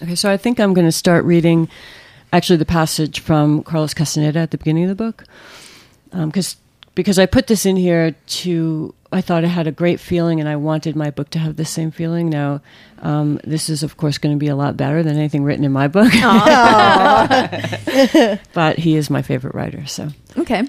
Okay, 0.01 0.15
so 0.15 0.31
I 0.31 0.37
think 0.37 0.61
I'm 0.61 0.73
going 0.73 0.87
to 0.87 0.93
start 0.93 1.25
reading 1.25 1.69
actually 2.33 2.59
the 2.59 2.67
passage 2.67 3.19
from 3.19 3.65
Carlos 3.65 3.95
Castaneda 3.95 4.39
at 4.39 4.53
the 4.53 4.59
beginning 4.59 4.85
of 4.85 4.91
the 4.91 5.05
book. 5.05 5.25
Because 6.13 6.57
because 6.95 7.19
I 7.19 7.27
put 7.27 7.49
this 7.49 7.67
in 7.67 7.75
here 7.77 8.15
to, 8.27 8.95
I 9.13 9.21
thought 9.21 9.45
it 9.45 9.49
had 9.49 9.67
a 9.67 9.73
great 9.73 10.01
feeling 10.01 10.41
and 10.41 10.49
I 10.49 10.57
wanted 10.57 10.97
my 10.97 11.11
book 11.11 11.31
to 11.31 11.39
have 11.39 11.57
the 11.57 11.65
same 11.65 11.91
feeling. 11.91 12.29
Now, 12.29 12.61
um, 13.01 13.41
this 13.45 13.69
is, 13.69 13.83
of 13.83 13.97
course, 13.97 14.19
going 14.19 14.35
to 14.35 14.39
be 14.39 14.49
a 14.49 14.57
lot 14.57 14.77
better 14.77 15.03
than 15.03 15.17
anything 15.17 15.45
written 15.45 15.65
in 15.65 15.73
my 15.73 15.89
book. 15.89 16.13
but 18.53 18.79
he 18.79 18.97
is 18.97 19.11
my 19.11 19.23
favorite 19.23 19.55
writer, 19.55 19.87
so. 19.87 20.09
Okay. 20.37 20.65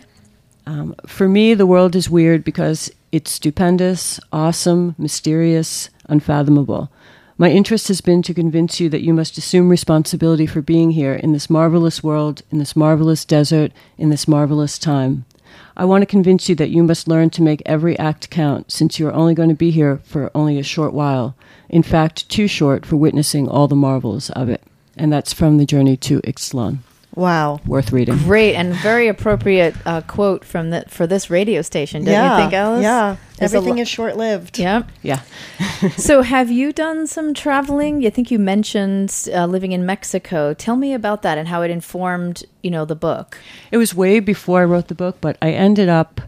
Um, 0.65 0.95
for 1.06 1.28
me, 1.28 1.54
the 1.54 1.65
world 1.65 1.95
is 1.95 2.10
weird 2.10 2.43
because 2.43 2.91
it's 3.12 3.32
stupendous, 3.32 4.19
awesome, 4.32 4.95
mysterious, 4.97 5.89
unfathomable. 6.10 6.91
My 7.39 7.52
interest 7.52 7.88
has 7.89 8.02
been 8.02 8.23
to 8.23 8.34
convince 8.34 8.80
you 8.80 8.89
that 8.89 9.04
you 9.04 9.13
must 9.13 9.38
assume 9.38 9.69
responsibility 9.69 10.47
for 10.47 10.62
being 10.62 10.91
here 10.91 11.13
in 11.13 11.34
this 11.34 11.52
marvelous 11.52 12.04
world, 12.04 12.41
in 12.52 12.58
this 12.58 12.76
marvelous 12.76 13.26
desert, 13.26 13.71
in 13.97 14.10
this 14.10 14.28
marvelous 14.28 14.80
time. 14.80 15.26
I 15.75 15.85
want 15.85 16.01
to 16.01 16.05
convince 16.05 16.49
you 16.49 16.55
that 16.55 16.69
you 16.69 16.83
must 16.83 17.07
learn 17.07 17.29
to 17.31 17.41
make 17.41 17.61
every 17.65 17.97
act 17.99 18.29
count, 18.29 18.71
since 18.71 18.99
you 18.99 19.07
are 19.07 19.13
only 19.13 19.33
going 19.33 19.49
to 19.49 19.55
be 19.55 19.71
here 19.71 19.97
for 20.03 20.31
only 20.33 20.57
a 20.59 20.63
short 20.63 20.93
while. 20.93 21.35
In 21.69 21.83
fact, 21.83 22.29
too 22.29 22.47
short 22.47 22.85
for 22.85 22.95
witnessing 22.95 23.47
all 23.47 23.67
the 23.67 23.75
marvels 23.75 24.29
of 24.31 24.49
it. 24.49 24.61
And 24.95 25.13
that's 25.13 25.33
from 25.33 25.57
The 25.57 25.65
Journey 25.65 25.97
to 25.97 26.21
Ixtlan. 26.21 26.79
Wow. 27.17 27.62
Worth 27.65 27.91
reading. 27.91 28.15
Great 28.19 28.53
and 28.53 28.75
very 28.75 29.08
appropriate 29.08 29.75
uh, 29.88 30.01
quote 30.01 30.45
from 30.45 30.69
the, 30.69 30.86
for 30.88 31.08
this 31.08 31.32
radio 31.32 31.63
station, 31.63 32.06
don't 32.06 32.13
yeah. 32.13 32.36
you 32.36 32.43
think, 32.43 32.53
Alice? 32.53 32.84
Yeah. 32.84 33.15
There's 33.38 33.56
Everything 33.56 33.77
lo- 33.77 33.82
is 33.82 33.89
short 33.89 34.17
lived. 34.17 34.60
Yep. 34.60 34.88
Yeah. 35.01 35.21
so, 35.97 36.21
have 36.21 36.51
you 36.51 36.71
done 36.71 37.08
some 37.08 37.34
traveling? 37.34 38.06
I 38.06 38.12
think 38.12 38.30
you 38.30 38.38
mentioned 38.38 39.30
uh, 39.34 39.47
living 39.47 39.71
in 39.71 39.84
Mexico. 39.84 40.53
Tell 40.53 40.75
me 40.75 40.93
about 40.93 41.23
that 41.23 41.39
and 41.39 41.47
how 41.47 41.63
it 41.63 41.71
informed, 41.71 42.43
you 42.62 42.69
know, 42.69 42.86
the 42.86 42.95
book. 42.95 43.39
It 43.71 43.77
was 43.77 43.95
way 43.95 44.19
before 44.19 44.62
I 44.62 44.65
wrote 44.65 44.88
the 44.88 44.95
book, 44.95 45.17
but 45.19 45.39
I 45.41 45.53
ended 45.53 45.89
up 45.89 46.21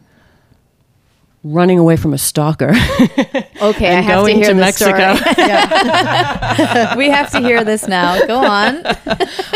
running 1.43 1.78
away 1.78 1.97
from 1.97 2.13
a 2.13 2.17
stalker. 2.17 2.73
Okay, 3.62 3.88
I 3.88 3.91
And 3.98 4.06
have 4.06 4.26
to 4.26 4.32
hear 4.34 4.48
to 4.50 4.54
the 4.54 4.60
Mexico. 4.62 5.15
story. 5.15 6.98
we 6.98 7.10
have 7.10 7.32
to 7.32 7.39
hear 7.39 7.63
this 7.63 7.88
now. 7.88 8.26
Go 8.26 8.38
on. 8.39 8.82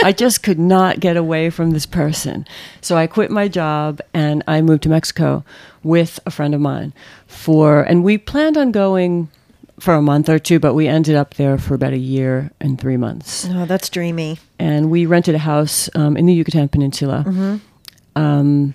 I 0.04 0.14
just 0.16 0.44
could 0.44 0.60
not 0.60 1.00
get 1.00 1.16
away 1.18 1.50
from 1.50 1.72
this 1.72 1.86
person. 1.86 2.46
So 2.82 2.98
I 2.98 3.08
quit 3.08 3.32
my 3.32 3.48
job 3.48 4.02
and 4.14 4.44
I 4.48 4.62
moved 4.62 4.84
to 4.84 4.90
Mexico 4.90 5.44
with 5.84 6.20
a 6.26 6.32
friend 6.32 6.54
of 6.56 6.62
mine 6.62 6.94
for 7.28 7.82
and 7.84 8.04
we 8.04 8.18
planned 8.18 8.58
on 8.58 8.72
going 8.72 9.30
for 9.80 9.96
a 9.96 10.02
month 10.02 10.30
or 10.30 10.40
two, 10.40 10.60
but 10.60 10.74
we 10.76 10.88
ended 10.88 11.16
up 11.16 11.34
there 11.34 11.58
for 11.58 11.74
about 11.74 11.94
a 11.94 11.98
year 11.98 12.52
and 12.62 12.80
three 12.80 12.96
months. 12.98 13.46
Oh, 13.50 13.66
that's 13.66 13.90
dreamy. 13.90 14.40
and 14.60 14.90
we 14.92 15.06
rented 15.06 15.36
a 15.36 15.40
house 15.40 15.90
um, 15.96 16.16
in 16.16 16.26
the 16.26 16.34
Yucatan 16.34 16.70
Peninsula. 16.70 17.60
Um, 18.16 18.74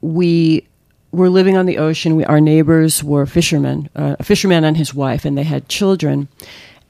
we 0.00 0.66
were 1.12 1.28
living 1.30 1.56
on 1.56 1.66
the 1.66 1.78
ocean. 1.78 2.16
We, 2.16 2.24
our 2.24 2.40
neighbors 2.40 3.04
were 3.04 3.26
fishermen, 3.26 3.88
uh, 3.94 4.16
a 4.18 4.24
fisherman 4.24 4.64
and 4.64 4.76
his 4.76 4.94
wife, 4.94 5.24
and 5.24 5.36
they 5.38 5.42
had 5.44 5.68
children. 5.68 6.28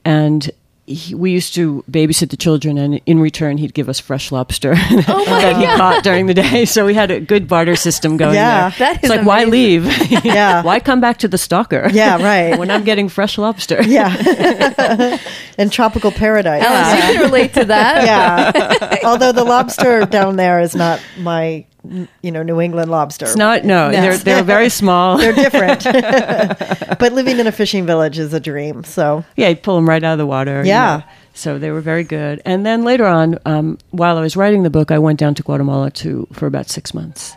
And 0.04 0.50
he, 0.86 1.14
we 1.14 1.30
used 1.30 1.54
to 1.54 1.84
babysit 1.90 2.30
the 2.30 2.36
children, 2.36 2.76
and 2.78 3.00
in 3.06 3.20
return, 3.20 3.56
he'd 3.58 3.72
give 3.74 3.88
us 3.88 4.00
fresh 4.00 4.32
lobster 4.32 4.74
Oh 5.08 5.24
that 5.24 5.56
he 5.56 5.64
caught 5.64 6.02
during 6.02 6.26
the 6.26 6.34
day. 6.34 6.64
So 6.64 6.84
we 6.86 6.94
had 6.94 7.10
a 7.10 7.20
good 7.20 7.46
barter 7.46 7.76
system 7.76 8.16
going 8.16 8.34
Yeah. 8.34 8.70
there. 8.70 8.78
That 8.78 8.94
it's 8.96 9.04
is 9.04 9.10
like, 9.10 9.24
why 9.26 9.44
leave? 9.44 9.84
Yeah. 10.24 10.62
why 10.68 10.80
come 10.80 11.00
back 11.00 11.18
to 11.18 11.28
the 11.28 11.38
stalker? 11.38 11.88
Yeah, 11.92 12.20
right. 12.22 12.58
when 12.60 12.70
I'm 12.70 12.82
getting 12.84 13.08
fresh 13.08 13.38
lobster. 13.38 13.80
Yeah. 13.82 15.18
In 15.58 15.70
tropical 15.70 16.10
paradise. 16.10 16.62
Alice, 16.64 17.06
you 17.06 17.12
can 17.14 17.22
relate 17.22 17.54
to 17.54 17.64
that. 17.66 18.04
Yeah. 18.04 18.98
Although 19.04 19.32
the 19.32 19.44
lobster 19.44 20.04
down 20.06 20.36
there 20.36 20.60
is 20.60 20.74
not 20.74 21.00
my, 21.18 21.64
you 21.84 22.30
know, 22.30 22.42
New 22.42 22.60
England 22.60 22.90
lobster. 22.90 23.26
It's 23.26 23.36
not, 23.36 23.64
no, 23.64 23.90
they're, 23.90 24.16
they're 24.16 24.42
very 24.42 24.68
small. 24.80 25.18
They're 25.18 25.32
different. 25.32 25.84
but 26.98 27.12
living 27.12 27.38
in 27.38 27.46
a 27.46 27.52
fishing 27.52 27.86
village 27.86 28.18
is 28.18 28.32
a 28.32 28.40
dream. 28.40 28.84
So, 28.84 29.24
Yeah, 29.36 29.48
you 29.48 29.56
pull 29.56 29.76
them 29.76 29.88
right 29.88 30.02
out 30.02 30.12
of 30.12 30.18
the 30.18 30.26
water. 30.26 30.62
you 30.62 30.68
Yeah. 30.68 30.98
know. 31.06 31.12
So 31.34 31.58
they 31.58 31.70
were 31.70 31.80
very 31.80 32.04
good. 32.04 32.42
And 32.44 32.64
then 32.66 32.84
later 32.84 33.06
on, 33.06 33.38
um, 33.46 33.78
while 33.90 34.18
I 34.18 34.20
was 34.20 34.36
writing 34.36 34.64
the 34.64 34.70
book, 34.70 34.90
I 34.90 34.98
went 34.98 35.18
down 35.18 35.34
to 35.36 35.42
Guatemala 35.42 35.90
to 35.92 36.28
for 36.32 36.46
about 36.46 36.68
six 36.68 36.92
months. 36.92 37.34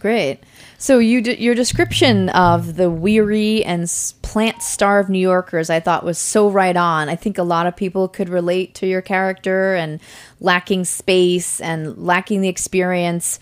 Great. 0.00 0.38
So 0.78 0.98
you 0.98 1.22
d- 1.22 1.36
your 1.36 1.54
description 1.54 2.28
of 2.30 2.76
the 2.76 2.90
weary 2.90 3.64
and 3.64 3.90
plant-starved 4.22 5.08
New 5.08 5.18
Yorkers, 5.18 5.70
I 5.70 5.80
thought 5.80 6.04
was 6.04 6.18
so 6.18 6.50
right 6.50 6.76
on. 6.76 7.08
I 7.08 7.16
think 7.16 7.38
a 7.38 7.42
lot 7.42 7.66
of 7.66 7.76
people 7.76 8.08
could 8.08 8.28
relate 8.28 8.74
to 8.76 8.86
your 8.86 9.00
character 9.00 9.74
and 9.74 10.00
lacking 10.38 10.84
space 10.84 11.60
and 11.60 11.96
lacking 11.96 12.42
the 12.42 12.48
experience. 12.48 13.40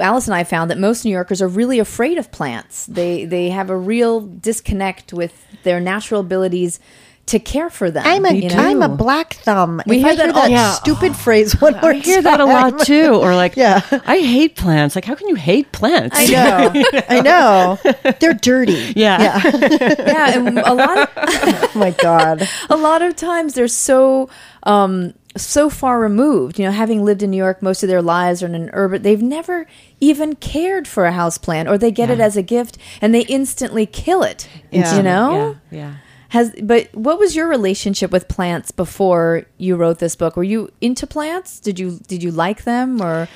Alice 0.00 0.26
and 0.26 0.34
I 0.34 0.44
found 0.44 0.70
that 0.70 0.78
most 0.78 1.04
New 1.04 1.10
Yorkers 1.10 1.42
are 1.42 1.48
really 1.48 1.78
afraid 1.78 2.16
of 2.16 2.32
plants. 2.32 2.86
They 2.86 3.26
they 3.26 3.50
have 3.50 3.68
a 3.68 3.76
real 3.76 4.20
disconnect 4.20 5.12
with 5.12 5.46
their 5.64 5.80
natural 5.80 6.22
abilities 6.22 6.80
to 7.26 7.38
care 7.38 7.70
for 7.70 7.90
them. 7.90 8.02
I'm 8.04 8.24
a 8.26 8.32
you 8.34 8.48
know? 8.48 8.56
am 8.60 8.82
a 8.82 8.88
black 8.88 9.34
thumb. 9.34 9.80
We 9.86 9.96
if 9.98 10.02
hear 10.02 10.10
I 10.12 10.16
that 10.16 10.24
hear 10.24 10.32
that 10.34 10.50
Yeah. 10.50 10.72
stupid 10.72 11.14
phrase 11.16 11.58
one 11.60 11.74
more 11.80 11.92
I 11.92 11.94
hear 11.94 12.20
that 12.20 12.40
a 12.40 12.44
lot 12.44 12.80
too. 12.80 13.14
Or 13.14 13.34
like, 13.36 13.56
Yeah. 13.56 13.80
I 14.06 14.18
hate 14.18 14.56
plants. 14.56 14.94
Like, 14.96 15.04
how 15.04 15.14
can 15.14 15.28
you 15.28 15.36
hate 15.36 15.70
plants? 15.72 16.16
I 16.18 16.26
know. 16.26 16.72
I 17.08 17.20
know. 17.20 17.78
They're 18.20 18.34
dirty. 18.34 18.92
Yeah. 18.96 19.40
yeah, 19.56 20.30
and 20.36 20.58
a 20.58 20.74
lot 20.74 20.98
of 20.98 21.08
Oh 21.16 21.70
my 21.74 21.90
God. 21.92 22.46
a 22.68 22.76
lot 22.76 23.02
of 23.02 23.14
times 23.16 23.54
they're 23.54 23.68
so 23.68 24.28
um 24.64 25.14
so 25.34 25.70
far 25.70 25.98
removed 25.98 26.58
you 26.58 26.64
know 26.66 26.70
having 26.70 27.02
lived 27.04 27.22
in 27.22 27.30
new 27.30 27.38
york 27.38 27.62
most 27.62 27.82
of 27.82 27.88
their 27.88 28.02
lives 28.02 28.42
or 28.42 28.46
in 28.46 28.54
an 28.54 28.68
urban 28.74 29.00
they've 29.00 29.22
never 29.22 29.66
even 29.98 30.36
cared 30.36 30.86
for 30.86 31.06
a 31.06 31.12
house 31.12 31.38
plant 31.38 31.70
or 31.70 31.78
they 31.78 31.90
get 31.90 32.10
it 32.10 32.20
as 32.20 32.36
a 32.36 32.42
gift 32.42 32.76
and 33.00 33.14
they 33.14 33.22
instantly 33.22 33.86
kill 33.86 34.22
it 34.22 34.46
Yeah. 34.70 34.94
you 34.96 35.02
know 35.02 35.56
Yeah. 35.70 35.94
Has 36.32 36.52
but 36.62 36.88
what 36.94 37.18
was 37.18 37.36
your 37.36 37.46
relationship 37.46 38.10
with 38.10 38.26
plants 38.26 38.70
before 38.70 39.44
you 39.58 39.76
wrote 39.76 39.98
this 39.98 40.16
book 40.16 40.36
were 40.36 40.42
you 40.42 40.70
into 40.80 41.06
plants 41.06 41.60
did 41.60 41.78
you 41.78 42.00
did 42.06 42.22
you 42.22 42.30
like 42.30 42.64
them 42.64 43.00
or 43.00 43.28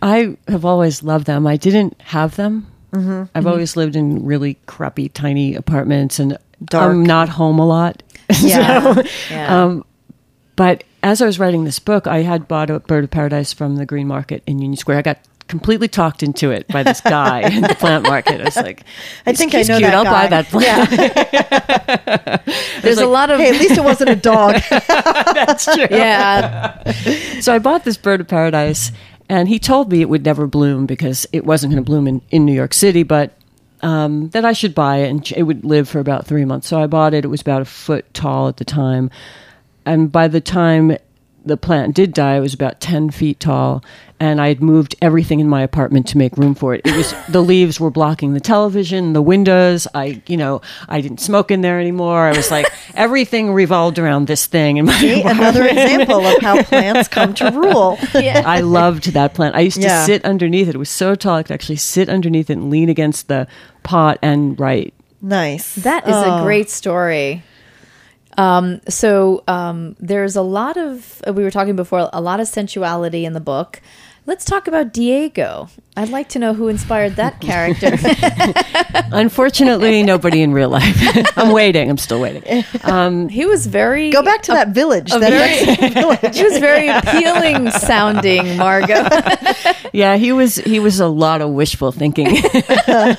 I 0.00 0.36
have 0.46 0.64
always 0.64 1.02
loved 1.02 1.26
them. 1.26 1.46
I 1.46 1.56
didn't 1.56 2.00
have 2.00 2.36
them. 2.36 2.66
I've 3.34 3.46
always 3.46 3.76
lived 3.76 3.96
in 3.96 4.24
really 4.24 4.54
crappy, 4.66 5.08
tiny 5.08 5.54
apartments, 5.54 6.18
and 6.18 6.38
Dark. 6.64 6.90
I'm 6.90 7.04
not 7.04 7.28
home 7.28 7.58
a 7.58 7.66
lot. 7.66 8.02
Yeah. 8.42 9.02
yeah 9.30 9.64
Um, 9.64 9.84
but 10.54 10.84
as 11.02 11.22
I 11.22 11.26
was 11.26 11.38
writing 11.38 11.64
this 11.64 11.78
book, 11.78 12.06
I 12.06 12.18
had 12.22 12.46
bought 12.46 12.68
a 12.68 12.78
bird 12.78 13.04
of 13.04 13.10
paradise 13.10 13.54
from 13.54 13.76
the 13.76 13.86
Green 13.86 14.06
Market 14.06 14.42
in 14.46 14.58
Union 14.58 14.76
Square. 14.76 14.98
I 14.98 15.02
got 15.02 15.18
completely 15.48 15.88
talked 15.88 16.22
into 16.22 16.50
it 16.50 16.68
by 16.68 16.82
this 16.82 17.00
guy 17.00 17.40
in 17.48 17.62
the 17.62 17.74
plant 17.74 18.04
market. 18.04 18.40
I 18.40 18.44
was 18.44 18.56
like, 18.56 18.82
I 19.26 19.30
"He's- 19.30 19.38
think 19.38 19.54
I 19.54 19.62
know 19.62 19.78
cute. 19.78 19.90
That 19.90 19.94
I'll 19.94 20.04
buy 20.04 20.26
that 20.28 20.46
plant. 20.48 20.90
there's 22.82 22.98
a 22.98 23.06
lot 23.06 23.30
of 23.30 23.38
Hey, 23.40 23.48
at 23.48 23.54
least 23.60 23.76
it 23.78 23.84
wasn't 23.84 24.10
a 24.10 24.16
dog. 24.30 24.56
That's 24.70 25.64
true. 25.64 25.86
yeah 25.90 26.90
So 27.40 27.54
I 27.54 27.58
bought 27.58 27.84
this 27.84 27.96
bird 27.96 28.20
of 28.20 28.28
paradise, 28.28 28.92
and 29.28 29.48
he 29.48 29.58
told 29.58 29.90
me 29.90 30.00
it 30.00 30.08
would 30.08 30.24
never 30.24 30.46
bloom 30.46 30.86
because 30.86 31.26
it 31.32 31.44
wasn't 31.44 31.72
going 31.72 31.82
to 31.82 31.86
bloom 31.86 32.06
in, 32.06 32.22
in 32.30 32.44
New 32.44 32.54
York 32.54 32.72
City, 32.74 33.02
but 33.02 33.34
um, 33.82 34.28
that 34.30 34.44
I 34.44 34.52
should 34.52 34.74
buy 34.74 34.98
it 34.98 35.08
and 35.10 35.32
it 35.36 35.44
would 35.44 35.64
live 35.64 35.88
for 35.88 35.98
about 36.00 36.26
three 36.26 36.44
months. 36.44 36.66
So 36.68 36.80
I 36.82 36.86
bought 36.86 37.14
it. 37.14 37.24
It 37.24 37.28
was 37.28 37.40
about 37.40 37.62
a 37.62 37.64
foot 37.66 38.12
tall 38.12 38.48
at 38.48 38.56
the 38.56 38.64
time. 38.64 39.10
And 39.86 40.10
by 40.10 40.28
the 40.28 40.40
time 40.40 40.96
the 41.48 41.56
plant 41.56 41.94
did 41.94 42.12
die, 42.14 42.36
it 42.36 42.40
was 42.40 42.54
about 42.54 42.80
10 42.80 43.10
feet 43.10 43.40
tall. 43.40 43.82
And 44.20 44.40
I 44.40 44.48
had 44.48 44.60
moved 44.60 44.96
everything 45.00 45.38
in 45.38 45.48
my 45.48 45.62
apartment 45.62 46.08
to 46.08 46.18
make 46.18 46.36
room 46.36 46.56
for 46.56 46.74
it. 46.74 46.80
It 46.84 46.96
was 46.96 47.14
the 47.28 47.40
leaves 47.40 47.78
were 47.78 47.90
blocking 47.90 48.34
the 48.34 48.40
television, 48.40 49.12
the 49.12 49.22
windows. 49.22 49.86
I, 49.94 50.20
you 50.26 50.36
know, 50.36 50.60
I 50.88 51.00
didn't 51.00 51.20
smoke 51.20 51.52
in 51.52 51.60
there 51.60 51.78
anymore. 51.78 52.22
I 52.26 52.36
was 52.36 52.50
like, 52.50 52.66
everything 52.94 53.52
revolved 53.52 53.96
around 54.00 54.26
this 54.26 54.46
thing 54.46 54.76
in 54.78 54.86
my 54.86 54.98
See, 54.98 55.22
another 55.22 55.64
example 55.64 56.26
of 56.26 56.42
how 56.42 56.62
plants 56.64 57.06
come 57.08 57.32
to 57.34 57.50
rule. 57.52 57.96
yeah 58.14 58.42
I 58.44 58.60
loved 58.62 59.12
that 59.12 59.34
plant. 59.34 59.54
I 59.54 59.60
used 59.60 59.80
to 59.82 60.04
sit 60.04 60.24
underneath 60.24 60.66
it. 60.68 60.74
It 60.74 60.78
was 60.78 60.90
so 60.90 61.14
tall 61.14 61.36
I 61.36 61.44
could 61.44 61.54
actually 61.54 61.76
sit 61.76 62.08
underneath 62.08 62.50
it 62.50 62.54
and 62.54 62.70
lean 62.70 62.88
against 62.88 63.28
the 63.28 63.46
pot 63.84 64.18
and 64.20 64.58
write. 64.58 64.94
Nice. 65.22 65.76
That 65.76 66.08
is 66.08 66.14
Oh. 66.16 66.40
a 66.40 66.42
great 66.42 66.70
story. 66.70 67.44
Um, 68.38 68.80
so 68.88 69.42
um, 69.48 69.96
there's 69.98 70.36
a 70.36 70.42
lot 70.42 70.76
of 70.76 71.20
we 71.26 71.42
were 71.42 71.50
talking 71.50 71.76
before 71.76 72.08
a 72.12 72.20
lot 72.20 72.40
of 72.40 72.46
sensuality 72.46 73.24
in 73.24 73.32
the 73.34 73.40
book. 73.40 73.82
Let's 74.28 74.44
talk 74.44 74.68
about 74.68 74.92
Diego. 74.92 75.70
I'd 75.96 76.10
like 76.10 76.28
to 76.28 76.38
know 76.38 76.52
who 76.52 76.68
inspired 76.68 77.16
that 77.16 77.40
character. 77.48 77.96
Unfortunately, 79.10 80.02
nobody 80.02 80.42
in 80.42 80.52
real 80.52 80.68
life. 80.68 80.96
I'm 81.38 81.50
waiting. 81.50 81.88
I'm 81.88 81.96
still 81.96 82.20
waiting. 82.20 82.62
Um, 82.84 83.30
he 83.30 83.46
was 83.46 83.66
very 83.66 84.10
Go 84.10 84.22
back 84.22 84.42
to 84.42 84.52
that 84.52 84.68
village. 84.68 85.10
a 85.12 85.18
That 85.18 85.30
very- 85.32 85.88
village. 85.94 86.36
he 86.36 86.44
was 86.44 86.58
very 86.58 86.88
appealing 86.88 87.70
sounding, 87.70 88.58
Margot. 88.58 89.08
yeah, 89.94 90.16
he 90.18 90.30
was. 90.32 90.56
He 90.56 90.78
was 90.78 91.00
a 91.00 91.08
lot 91.08 91.40
of 91.40 91.50
wishful 91.50 91.90
thinking. 91.90 92.36
yeah, 92.36 93.16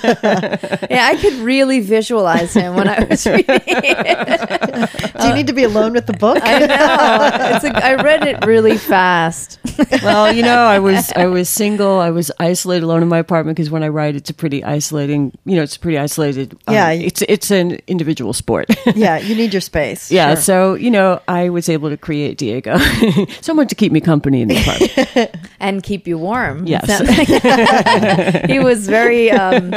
I 1.11 1.17
could 1.19 1.33
really 1.41 1.79
visualize 1.79 2.53
him 2.53 2.75
when 2.75 2.87
I 2.87 3.03
was 3.09 3.25
reading 3.25 3.45
it. 3.47 5.19
Do 5.19 5.27
you 5.27 5.33
need 5.33 5.47
to 5.47 5.53
be 5.53 5.63
alone 5.63 5.93
with 5.93 6.05
the 6.05 6.13
book? 6.13 6.37
I 6.43 6.59
know. 6.59 7.55
It's 7.55 7.65
a, 7.65 7.85
I 7.85 7.95
read 7.95 8.27
it 8.27 8.45
really 8.45 8.77
fast. 8.77 9.59
well, 10.03 10.31
you 10.31 10.43
know, 10.43 10.59
I 10.63 10.77
was 10.79 10.98
I 11.15 11.25
was 11.27 11.49
single. 11.49 11.99
I 11.99 12.09
was 12.09 12.31
isolated 12.39 12.83
alone 12.83 13.01
in 13.03 13.07
my 13.09 13.17
apartment 13.19 13.55
because 13.57 13.69
when 13.69 13.83
I 13.83 13.87
write, 13.89 14.15
it's 14.15 14.29
a 14.29 14.33
pretty 14.33 14.63
isolating. 14.63 15.31
You 15.45 15.55
know, 15.57 15.63
it's 15.63 15.77
pretty 15.77 15.97
isolated. 15.97 16.53
um, 16.67 16.73
Yeah. 16.75 16.91
it's 16.91 17.21
it's 17.23 17.51
an 17.51 17.79
individual 17.87 18.33
sport. 18.33 18.67
yeah, 18.95 19.17
you 19.17 19.35
need 19.35 19.53
your 19.53 19.61
space. 19.61 20.11
Yeah, 20.11 20.35
Sure. 20.35 20.41
so 20.41 20.73
you 20.75 20.91
know, 20.91 21.21
I 21.27 21.49
was 21.49 21.69
able 21.69 21.89
to 21.89 21.97
create 21.97 22.37
Diego, 22.37 22.77
someone 23.41 23.67
to 23.67 23.75
keep 23.75 23.91
me 23.91 24.01
company 24.01 24.41
in 24.41 24.47
the 24.49 24.57
apartment. 24.57 25.35
and 25.59 25.83
keep 25.83 26.07
you 26.07 26.17
warm. 26.17 26.65
Yes. 26.67 26.85
he 28.47 28.59
was 28.59 28.87
very. 28.87 29.31
Um, 29.31 29.73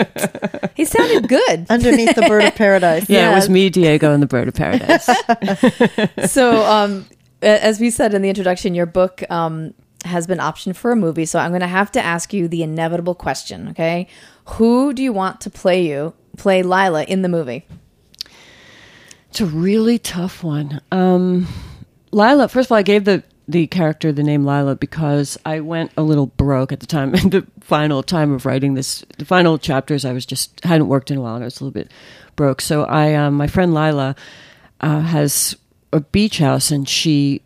he 0.75 0.85
sounded 0.85 1.29
good. 1.29 1.67
underneath 1.71 2.15
the 2.15 2.23
bird 2.23 2.45
of 2.45 2.55
paradise. 2.55 3.09
Yeah, 3.09 3.33
it 3.33 3.35
was 3.35 3.49
me, 3.49 3.71
Diego, 3.71 4.13
and 4.13 4.23
the 4.23 4.27
Bird 4.27 4.49
of 4.49 4.55
Paradise. 4.55 5.09
So, 6.31 6.65
um, 6.65 7.07
as 7.43 7.81
we 7.81 7.91
said 7.91 8.15
in 8.15 8.23
the 8.23 8.29
introduction, 8.29 8.75
your 8.75 8.87
book 8.87 9.23
um, 9.31 9.75
has 10.05 10.27
been 10.27 10.39
optioned 10.39 10.77
for 10.77 10.93
a 10.93 10.97
movie. 10.97 11.25
So 11.25 11.39
I'm 11.39 11.51
going 11.51 11.61
to 11.61 11.67
have 11.67 11.93
to 11.93 12.03
ask 12.03 12.33
you 12.33 12.49
the 12.49 12.63
inevitable 12.63 13.15
question. 13.15 13.69
Okay, 13.69 14.09
who 14.47 14.93
do 14.93 15.03
you 15.03 15.13
want 15.13 15.41
to 15.43 15.51
play 15.51 15.87
you 15.87 16.15
play 16.37 16.63
Lila 16.63 17.05
in 17.05 17.23
the 17.23 17.29
movie? 17.29 17.67
it's 19.33 19.41
a 19.41 19.47
really 19.47 19.99
tough 19.99 20.45
one. 20.45 20.83
Um, 20.93 21.49
Lila, 22.11 22.49
first 22.49 22.67
of 22.67 22.73
all, 22.73 22.77
I 22.77 22.83
gave 22.83 23.07
the 23.07 23.25
the 23.49 23.67
character 23.67 24.13
the 24.13 24.23
name 24.23 24.45
Lila 24.45 24.77
because 24.77 25.39
I 25.47 25.61
went 25.61 25.91
a 25.97 26.03
little 26.03 26.27
broke 26.27 26.71
at 26.71 26.81
the 26.81 26.87
time. 26.87 27.15
In 27.15 27.31
the 27.31 27.47
final 27.61 28.03
time 28.03 28.35
of 28.35 28.45
writing 28.45 28.75
this, 28.75 29.03
the 29.17 29.25
final 29.25 29.57
chapters, 29.57 30.05
I 30.05 30.13
was 30.13 30.27
just 30.27 30.63
hadn't 30.67 30.89
worked 30.89 31.11
in 31.11 31.17
a 31.17 31.23
while, 31.23 31.37
and 31.37 31.45
I 31.45 31.47
was 31.47 31.63
a 31.63 31.65
little 31.65 31.73
bit 31.73 31.91
broke. 32.37 32.61
So 32.61 32.85
I, 32.85 33.15
um, 33.15 33.33
my 33.33 33.47
friend 33.47 33.73
Lila, 33.73 34.17
uh, 34.83 35.01
has 35.01 35.57
a 35.95 36.01
beach 36.01 36.37
house, 36.37 36.71
and 36.71 36.87
she 36.87 37.41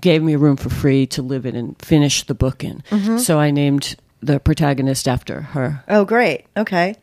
gave 0.00 0.22
me 0.22 0.34
a 0.34 0.38
room 0.38 0.56
for 0.56 0.70
free 0.70 1.06
to 1.08 1.22
live 1.22 1.46
in 1.46 1.56
and 1.56 1.76
finish 1.82 2.24
the 2.24 2.34
book 2.34 2.64
in. 2.64 2.82
So 3.18 3.38
I 3.38 3.50
named 3.50 3.96
the 4.22 4.38
protagonist 4.40 5.08
after 5.08 5.40
her. 5.40 5.82
Oh, 5.88 6.04
great. 6.04 6.44
Okay. 6.56 6.94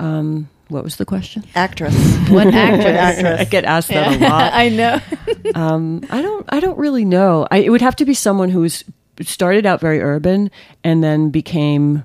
Um, 0.00 0.48
what 0.68 0.82
was 0.84 0.96
the 0.96 1.04
question? 1.04 1.44
Actress. 1.54 1.94
What 2.30 2.46
actress? 2.48 2.86
actress. 2.86 3.40
I 3.40 3.44
get 3.44 3.64
asked 3.64 3.88
that 3.88 4.20
a 4.20 4.24
lot. 4.24 4.52
I 4.54 4.68
know. 4.70 5.00
Um, 5.54 6.00
I 6.10 6.20
don't. 6.22 6.46
I 6.48 6.58
don't 6.58 6.78
really 6.78 7.04
know. 7.04 7.46
I, 7.50 7.58
it 7.58 7.68
would 7.68 7.82
have 7.82 7.94
to 7.96 8.04
be 8.04 8.14
someone 8.14 8.48
who's 8.48 8.82
started 9.20 9.66
out 9.66 9.78
very 9.78 10.00
urban 10.00 10.50
and 10.82 11.04
then 11.04 11.30
became 11.30 12.04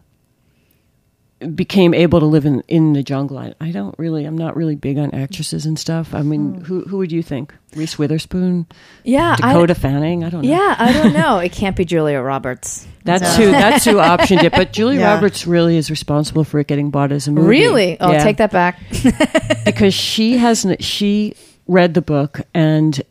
became 1.56 1.94
able 1.94 2.20
to 2.20 2.26
live 2.26 2.46
in 2.46 2.62
in 2.68 2.94
the 2.94 3.02
jungle. 3.04 3.38
I, 3.38 3.54
I 3.62 3.72
don't 3.72 3.96
really. 3.98 4.26
I'm 4.26 4.38
not 4.38 4.56
really 4.56 4.76
big 4.76 4.98
on 4.98 5.12
actresses 5.12 5.66
and 5.66 5.80
stuff. 5.80 6.14
I 6.14 6.22
mean, 6.22 6.56
hmm. 6.56 6.62
who 6.64 6.82
who 6.82 6.98
would 6.98 7.12
you 7.12 7.24
think? 7.24 7.54
Reese 7.76 8.00
Witherspoon, 8.00 8.66
Yeah, 9.04 9.36
I- 9.40 9.54
Dakota 9.54 9.76
Fanning. 9.76 10.24
I 10.24 10.30
don't 10.30 10.42
know. 10.42 10.50
yeah, 10.50 10.76
I 10.78 10.92
don't 10.92 11.14
know. 11.14 11.38
It 11.38 11.52
can't 11.54 11.76
be 11.76 11.86
Julia 11.86 12.20
Roberts. 12.20 12.88
That's 13.06 13.36
who. 13.36 13.52
That's 13.52 13.86
who 13.86 13.96
optioned 13.96 14.44
it. 14.44 14.52
But 14.52 14.74
Julia 14.74 15.00
Yeah. 15.00 15.14
Roberts 15.16 15.46
really 15.48 15.78
is 15.78 15.90
responsible 15.90 16.44
for 16.44 16.60
it 16.60 16.68
getting 16.68 16.90
bought 16.90 17.12
as 17.12 17.28
a 17.28 17.32
movie. 17.32 17.48
Really? 17.48 17.98
Oh, 18.00 18.12
Yeah. 18.12 18.24
take 18.24 18.38
that 18.38 18.52
back. 18.52 18.80
because 19.66 19.94
she 19.94 20.38
hasn't 20.38 20.84
she 20.84 21.36
read 21.68 21.94
the 21.94 22.02
book 22.02 22.42
and 22.54 23.02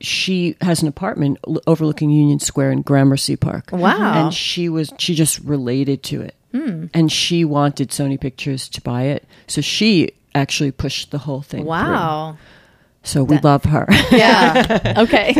she 0.00 0.54
has 0.60 0.82
an 0.82 0.88
apartment 0.88 1.38
overlooking 1.66 2.10
Union 2.10 2.38
Square 2.38 2.70
in 2.72 2.82
Gramercy 2.82 3.36
Park. 3.36 3.70
Wow. 3.72 4.26
And 4.26 4.34
she 4.34 4.68
was 4.68 4.92
she 4.98 5.14
just 5.14 5.38
related 5.40 6.02
to 6.04 6.20
it. 6.20 6.34
And 6.52 7.12
she 7.12 7.44
wanted 7.44 7.90
Sony 7.90 8.20
Pictures 8.20 8.68
to 8.70 8.80
buy 8.80 9.02
it. 9.04 9.24
So 9.46 9.60
she 9.60 10.12
actually 10.34 10.70
pushed 10.72 11.10
the 11.10 11.18
whole 11.18 11.42
thing. 11.42 11.60
through. 11.60 11.68
Wow. 11.70 12.36
So 13.02 13.24
we 13.24 13.38
love 13.38 13.64
her. 13.64 13.86
Yeah. 14.10 14.94
okay. 14.98 15.34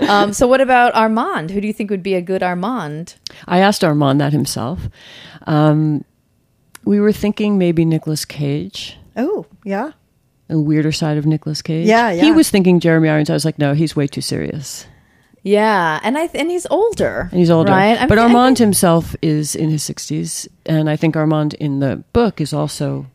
um, 0.08 0.32
so, 0.32 0.46
what 0.46 0.60
about 0.60 0.94
Armand? 0.94 1.50
Who 1.50 1.60
do 1.60 1.66
you 1.66 1.72
think 1.72 1.88
would 1.90 2.02
be 2.02 2.14
a 2.14 2.20
good 2.20 2.42
Armand? 2.42 3.14
I 3.46 3.58
asked 3.60 3.82
Armand 3.84 4.20
that 4.20 4.32
himself. 4.32 4.88
Um, 5.46 6.04
we 6.84 7.00
were 7.00 7.12
thinking 7.12 7.58
maybe 7.58 7.84
Nicolas 7.84 8.24
Cage. 8.24 8.98
Oh, 9.16 9.46
yeah. 9.64 9.92
a 10.48 10.58
weirder 10.58 10.92
side 10.92 11.16
of 11.16 11.26
Nicolas 11.26 11.62
Cage. 11.62 11.86
Yeah, 11.86 12.10
yeah. 12.10 12.22
He 12.22 12.32
was 12.32 12.50
thinking 12.50 12.80
Jeremy 12.80 13.08
Irons. 13.08 13.30
I 13.30 13.34
was 13.34 13.44
like, 13.44 13.58
no, 13.58 13.72
he's 13.72 13.96
way 13.96 14.06
too 14.06 14.20
serious, 14.20 14.86
Yeah, 15.42 16.00
and 16.02 16.18
I 16.18 16.28
and 16.34 16.50
he's 16.50 16.66
older. 16.70 17.28
and 17.30 17.38
he's 17.40 17.50
older. 17.50 17.72
right? 17.72 17.98
I'm- 17.98 18.08
but 18.08 18.18
I 18.18 18.22
Armand 18.24 18.58
think- 18.58 18.66
himself 18.66 19.16
is 19.22 19.54
in 19.54 19.70
his 19.70 19.82
sixties, 19.82 20.46
and 20.66 20.90
I 20.90 20.96
think 20.96 21.16
Armand 21.16 21.54
in 21.54 21.80
the 21.80 22.02
book 22.12 22.40
is 22.40 22.52
also 22.52 23.06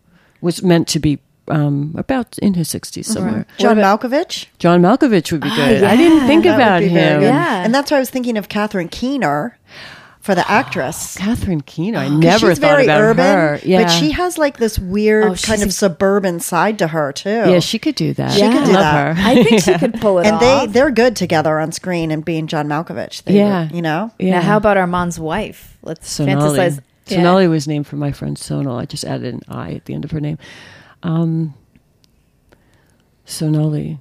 was 0.41 0.63
meant 0.63 0.87
to 0.89 0.99
be 0.99 1.19
um, 1.47 1.93
about 1.97 2.37
in 2.39 2.55
his 2.55 2.67
sixties 2.69 3.05
somewhere. 3.07 3.45
John 3.59 3.77
about- 3.77 4.01
Malkovich. 4.01 4.47
John 4.57 4.81
Malkovich 4.81 5.31
would 5.31 5.41
be 5.41 5.49
good. 5.49 5.83
I 5.83 5.93
yeah, 5.93 5.95
didn't 5.95 6.27
think 6.27 6.43
That 6.45 6.55
about 6.55 6.81
him. 6.81 7.21
Yeah. 7.21 7.63
And 7.63 7.73
that's 7.75 7.91
why 7.91 7.97
I 7.97 7.99
was 7.99 8.09
thinking 8.09 8.37
of 8.37 8.49
Catherine 8.49 8.89
Keener 8.89 9.57
for 10.25 10.33
the 10.35 10.49
actress. 10.49 11.15
Catherine 11.19 11.61
Keener. 11.61 11.99
I 11.99 12.07
never 12.09 12.49
she's 12.49 12.59
thought 12.59 12.67
very 12.71 12.83
about 12.85 12.99
urban, 13.01 13.25
her. 13.25 13.59
Yeah, 13.63 13.83
but 13.83 13.89
she 13.89 14.11
has 14.11 14.37
like 14.37 14.57
this 14.57 14.79
weird 14.79 15.25
Oh, 15.25 15.35
kind 15.35 15.61
of 15.61 15.69
a- 15.69 15.71
suburban 15.71 16.39
side 16.39 16.79
to 16.79 16.87
her 16.87 17.13
too. 17.13 17.29
yeah, 17.29 17.59
she 17.59 17.77
could 17.79 17.95
do 17.95 18.13
that. 18.13 18.31
She 18.33 18.41
could 18.41 18.49
I 18.49 18.65
do 18.65 18.71
love 18.71 18.81
that. 18.81 19.17
her. 19.17 19.23
I 19.29 19.43
think 19.43 19.61
she 19.61 19.73
could 19.77 20.01
pull 20.01 20.19
it 20.19 20.25
and 20.25 20.35
off. 20.35 20.41
they 20.41 20.65
they're 20.71 20.91
good 20.91 21.15
together 21.15 21.59
on 21.59 21.71
screen 21.71 22.09
and 22.11 22.25
being 22.25 22.47
John 22.47 22.67
Malkovich. 22.67 23.23
They 23.23 23.35
Yeah. 23.37 23.69
were, 23.69 23.75
you 23.75 23.81
know. 23.81 24.11
Yeah. 24.19 24.31
Now, 24.31 24.41
how 24.41 24.57
about 24.57 24.77
Armand's 24.77 25.19
wife? 25.19 25.77
Let's 25.83 26.09
Sonali. 26.09 26.57
fantasize. 26.57 26.79
Yeah. 27.07 27.17
Sonali 27.17 27.47
was 27.47 27.67
named 27.67 27.85
for 27.85 27.97
my 27.97 28.11
friend 28.11 28.35
Sonal. 28.35 28.79
I 28.81 28.85
just 28.85 29.03
added 29.03 29.31
an 29.33 29.41
I 29.47 29.73
at 29.73 29.85
the 29.85 29.93
end 29.93 30.05
of 30.05 30.11
her 30.11 30.19
name. 30.19 30.39
Um, 31.03 31.53
Sonali. 33.25 33.99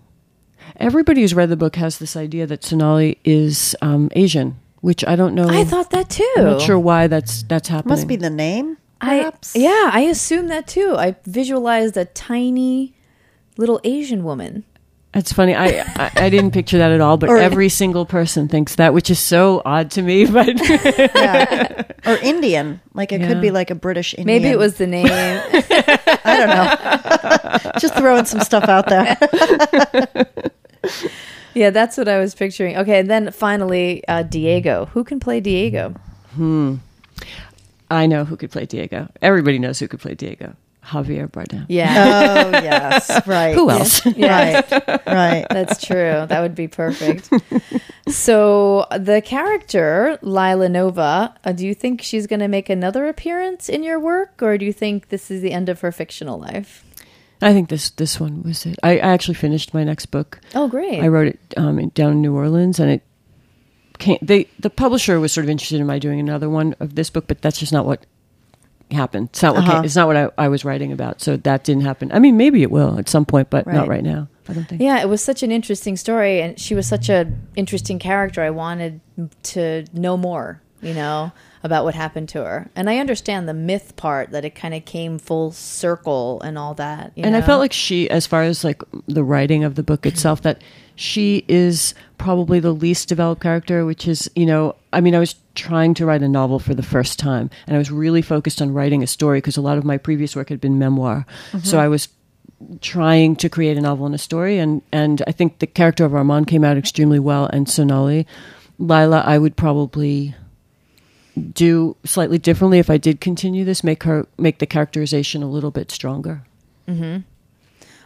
Everybody 0.76 1.20
who's 1.20 1.34
read 1.34 1.50
the 1.50 1.56
book 1.56 1.76
has 1.76 1.98
this 1.98 2.16
idea 2.16 2.46
that 2.46 2.64
Sonali 2.64 3.18
is 3.24 3.76
um, 3.82 4.08
Asian, 4.16 4.56
which 4.84 5.02
I 5.06 5.16
don't 5.16 5.34
know. 5.34 5.48
I 5.48 5.64
thought 5.64 5.88
that 5.90 6.10
too. 6.10 6.30
I'm 6.36 6.44
not 6.44 6.60
sure 6.60 6.78
why 6.78 7.06
that's 7.06 7.42
that's 7.44 7.68
happening. 7.68 7.88
Must 7.96 8.06
be 8.06 8.16
the 8.16 8.28
name, 8.28 8.76
I 9.00 9.32
yeah, 9.54 9.88
I 9.92 10.00
assume 10.10 10.48
that 10.48 10.66
too. 10.66 10.94
I 10.96 11.16
visualized 11.24 11.96
a 11.96 12.04
tiny 12.04 12.94
little 13.56 13.80
Asian 13.82 14.24
woman. 14.24 14.64
That's 15.14 15.32
funny. 15.32 15.54
I, 15.54 15.66
I 15.96 16.10
I 16.26 16.28
didn't 16.28 16.50
picture 16.50 16.76
that 16.76 16.90
at 16.92 17.00
all, 17.00 17.16
but 17.16 17.28
Or- 17.32 17.38
every 17.38 17.70
single 17.70 18.04
person 18.04 18.46
thinks 18.48 18.74
that, 18.74 18.92
which 18.92 19.08
is 19.10 19.18
so 19.18 19.62
odd 19.64 19.90
to 19.92 20.02
me. 20.02 20.26
But 20.30 20.60
Yeah. 20.68 21.84
or 22.04 22.16
Indian. 22.18 22.80
Like 22.92 23.10
it 23.12 23.20
Yeah. 23.22 23.28
could 23.28 23.40
be 23.40 23.50
like 23.50 23.70
a 23.70 23.74
British 23.74 24.12
Indian. 24.12 24.26
Maybe 24.26 24.48
it 24.52 24.58
was 24.58 24.74
the 24.76 24.86
name. 24.86 25.06
I 25.10 26.36
don't 26.36 26.52
know. 27.64 27.70
Just 27.78 27.94
throwing 27.94 28.26
some 28.26 28.40
stuff 28.40 28.64
out 28.68 28.88
there. 28.88 29.16
Yeah, 31.54 31.70
that's 31.70 31.96
what 31.96 32.08
I 32.08 32.18
was 32.18 32.34
picturing. 32.34 32.76
Okay, 32.76 32.98
and 32.98 33.10
then 33.10 33.30
finally, 33.30 34.06
uh, 34.08 34.22
Diego. 34.22 34.86
Who 34.86 35.04
can 35.04 35.20
play 35.20 35.40
Diego? 35.40 35.94
Hmm. 36.34 36.76
I 37.90 38.06
know 38.06 38.24
who 38.24 38.36
could 38.36 38.50
play 38.50 38.66
Diego. 38.66 39.08
Everybody 39.22 39.58
knows 39.58 39.78
who 39.78 39.88
could 39.88 40.00
play 40.00 40.14
Diego. 40.14 40.56
Javier 40.84 41.30
Bardem. 41.30 41.64
Yeah, 41.68 42.44
Oh 42.44 42.50
yes, 42.62 43.26
right. 43.26 43.54
Who 43.54 43.70
else? 43.70 44.04
yeah. 44.04 44.60
Right, 44.60 45.06
right. 45.06 45.46
That's 45.48 45.82
true. 45.82 46.26
That 46.28 46.40
would 46.42 46.54
be 46.54 46.68
perfect. 46.68 47.30
so, 48.08 48.86
the 48.90 49.22
character, 49.22 50.18
Lila 50.20 50.68
Nova, 50.68 51.34
uh, 51.44 51.52
do 51.52 51.66
you 51.66 51.74
think 51.74 52.02
she's 52.02 52.26
going 52.26 52.40
to 52.40 52.48
make 52.48 52.68
another 52.68 53.06
appearance 53.06 53.68
in 53.68 53.82
your 53.82 53.98
work, 53.98 54.42
or 54.42 54.58
do 54.58 54.66
you 54.66 54.72
think 54.72 55.08
this 55.08 55.30
is 55.30 55.40
the 55.40 55.52
end 55.52 55.68
of 55.70 55.80
her 55.80 55.90
fictional 55.90 56.38
life? 56.38 56.83
I 57.44 57.52
think 57.52 57.68
this 57.68 57.90
this 57.90 58.18
one 58.18 58.42
was 58.42 58.66
it. 58.66 58.78
I, 58.82 58.92
I 58.98 59.12
actually 59.12 59.34
finished 59.34 59.74
my 59.74 59.84
next 59.84 60.06
book. 60.06 60.40
Oh, 60.54 60.66
great. 60.68 61.00
I 61.02 61.08
wrote 61.08 61.28
it 61.28 61.40
um, 61.56 61.88
down 61.90 62.12
in 62.12 62.22
New 62.22 62.34
Orleans, 62.34 62.80
and 62.80 62.90
it 62.90 63.02
came. 63.98 64.18
They 64.22 64.48
the 64.58 64.70
publisher 64.70 65.20
was 65.20 65.32
sort 65.32 65.44
of 65.44 65.50
interested 65.50 65.80
in 65.80 65.86
my 65.86 65.98
doing 65.98 66.18
another 66.20 66.48
one 66.48 66.74
of 66.80 66.94
this 66.94 67.10
book, 67.10 67.26
but 67.28 67.42
that's 67.42 67.58
just 67.58 67.72
not 67.72 67.86
what 67.86 68.06
happened. 68.90 69.28
It's 69.32 69.42
not 69.42 69.54
what 69.54 69.64
Uh-huh. 69.64 69.72
came, 69.76 69.84
it's 69.84 69.96
not 69.96 70.06
what 70.06 70.16
I, 70.16 70.28
I 70.38 70.48
was 70.48 70.64
writing 70.64 70.92
about. 70.92 71.20
So 71.20 71.36
that 71.38 71.64
didn't 71.64 71.82
happen. 71.84 72.12
I 72.12 72.18
mean, 72.18 72.36
maybe 72.36 72.62
it 72.62 72.70
will 72.70 72.98
at 72.98 73.08
some 73.08 73.24
point, 73.24 73.50
but 73.50 73.66
Right. 73.66 73.74
not 73.74 73.88
right 73.88 74.02
now. 74.04 74.28
I 74.48 74.52
don't 74.52 74.68
think. 74.68 74.82
Yeah, 74.82 75.00
it 75.00 75.08
was 75.08 75.22
such 75.22 75.42
an 75.42 75.50
interesting 75.50 75.96
story, 75.96 76.42
and 76.42 76.58
she 76.60 76.74
was 76.74 76.86
such 76.86 77.08
a 77.08 77.26
interesting 77.56 77.98
character. 77.98 78.42
I 78.42 78.50
wanted 78.50 79.00
to 79.54 79.84
know 79.94 80.16
more, 80.18 80.60
you 80.82 80.92
know, 80.94 81.32
about 81.64 81.84
what 81.84 81.94
happened 81.94 82.28
to 82.28 82.44
her. 82.44 82.70
And 82.76 82.90
I 82.90 82.98
understand 82.98 83.48
the 83.48 83.54
myth 83.54 83.96
part 83.96 84.30
that 84.32 84.44
it 84.44 84.54
kind 84.54 84.74
of 84.74 84.84
came 84.84 85.18
full 85.18 85.50
circle 85.50 86.40
and 86.42 86.58
all 86.58 86.74
that. 86.74 87.12
You 87.16 87.24
and 87.24 87.34
I 87.34 87.40
felt 87.40 87.58
like 87.58 87.72
she, 87.72 88.08
as 88.10 88.26
far 88.26 88.42
as 88.42 88.62
like 88.62 88.82
the 89.08 89.24
writing 89.24 89.64
of 89.64 89.74
the 89.74 89.82
book 89.82 90.04
itself, 90.06 90.42
that 90.42 90.60
she 90.94 91.42
is 91.48 91.94
probably 92.18 92.60
the 92.60 92.72
least 92.72 93.08
developed 93.08 93.42
character, 93.42 93.86
which 93.86 94.06
is, 94.06 94.30
you 94.36 94.44
know, 94.44 94.76
I 94.92 95.00
mean, 95.00 95.14
I 95.14 95.18
was 95.18 95.36
trying 95.54 95.94
to 95.94 96.06
write 96.06 96.22
a 96.22 96.28
novel 96.28 96.58
for 96.58 96.74
the 96.74 96.82
first 96.82 97.18
time, 97.18 97.48
and 97.66 97.74
I 97.74 97.78
was 97.78 97.90
really 97.90 98.22
focused 98.22 98.60
on 98.60 98.74
writing 98.74 99.02
a 99.02 99.06
story 99.06 99.38
because 99.38 99.56
a 99.56 99.62
lot 99.62 99.78
of 99.78 99.84
my 99.84 99.96
previous 99.96 100.36
work 100.36 100.50
had 100.50 100.60
been 100.60 100.78
memoir. 100.78 101.26
Mm-hmm. 101.48 101.60
So 101.60 101.78
I 101.78 101.88
was 101.88 102.08
trying 102.82 103.36
to 103.36 103.48
create 103.48 103.78
a 103.78 103.80
novel 103.80 104.04
and 104.04 104.14
a 104.14 104.18
story, 104.18 104.58
and 104.58 104.82
and 104.92 105.22
I 105.26 105.32
think 105.32 105.60
the 105.60 105.66
character 105.66 106.04
of 106.04 106.14
Armand 106.14 106.46
came 106.46 106.62
out 106.62 106.76
extremely 106.76 107.18
well, 107.18 107.46
and 107.46 107.68
Sonali, 107.68 108.26
Lila, 108.78 109.22
I 109.24 109.38
would 109.38 109.56
probably 109.56 110.34
do 111.52 111.96
slightly 112.04 112.38
differently 112.38 112.78
if 112.78 112.90
I 112.90 112.96
did 112.98 113.20
continue 113.20 113.64
this, 113.64 113.82
make 113.84 114.02
her 114.04 114.26
make 114.38 114.58
the 114.58 114.66
characterization 114.66 115.42
a 115.42 115.48
little 115.48 115.70
bit 115.70 115.90
stronger. 115.90 116.42
Mm-hmm. 116.88 117.20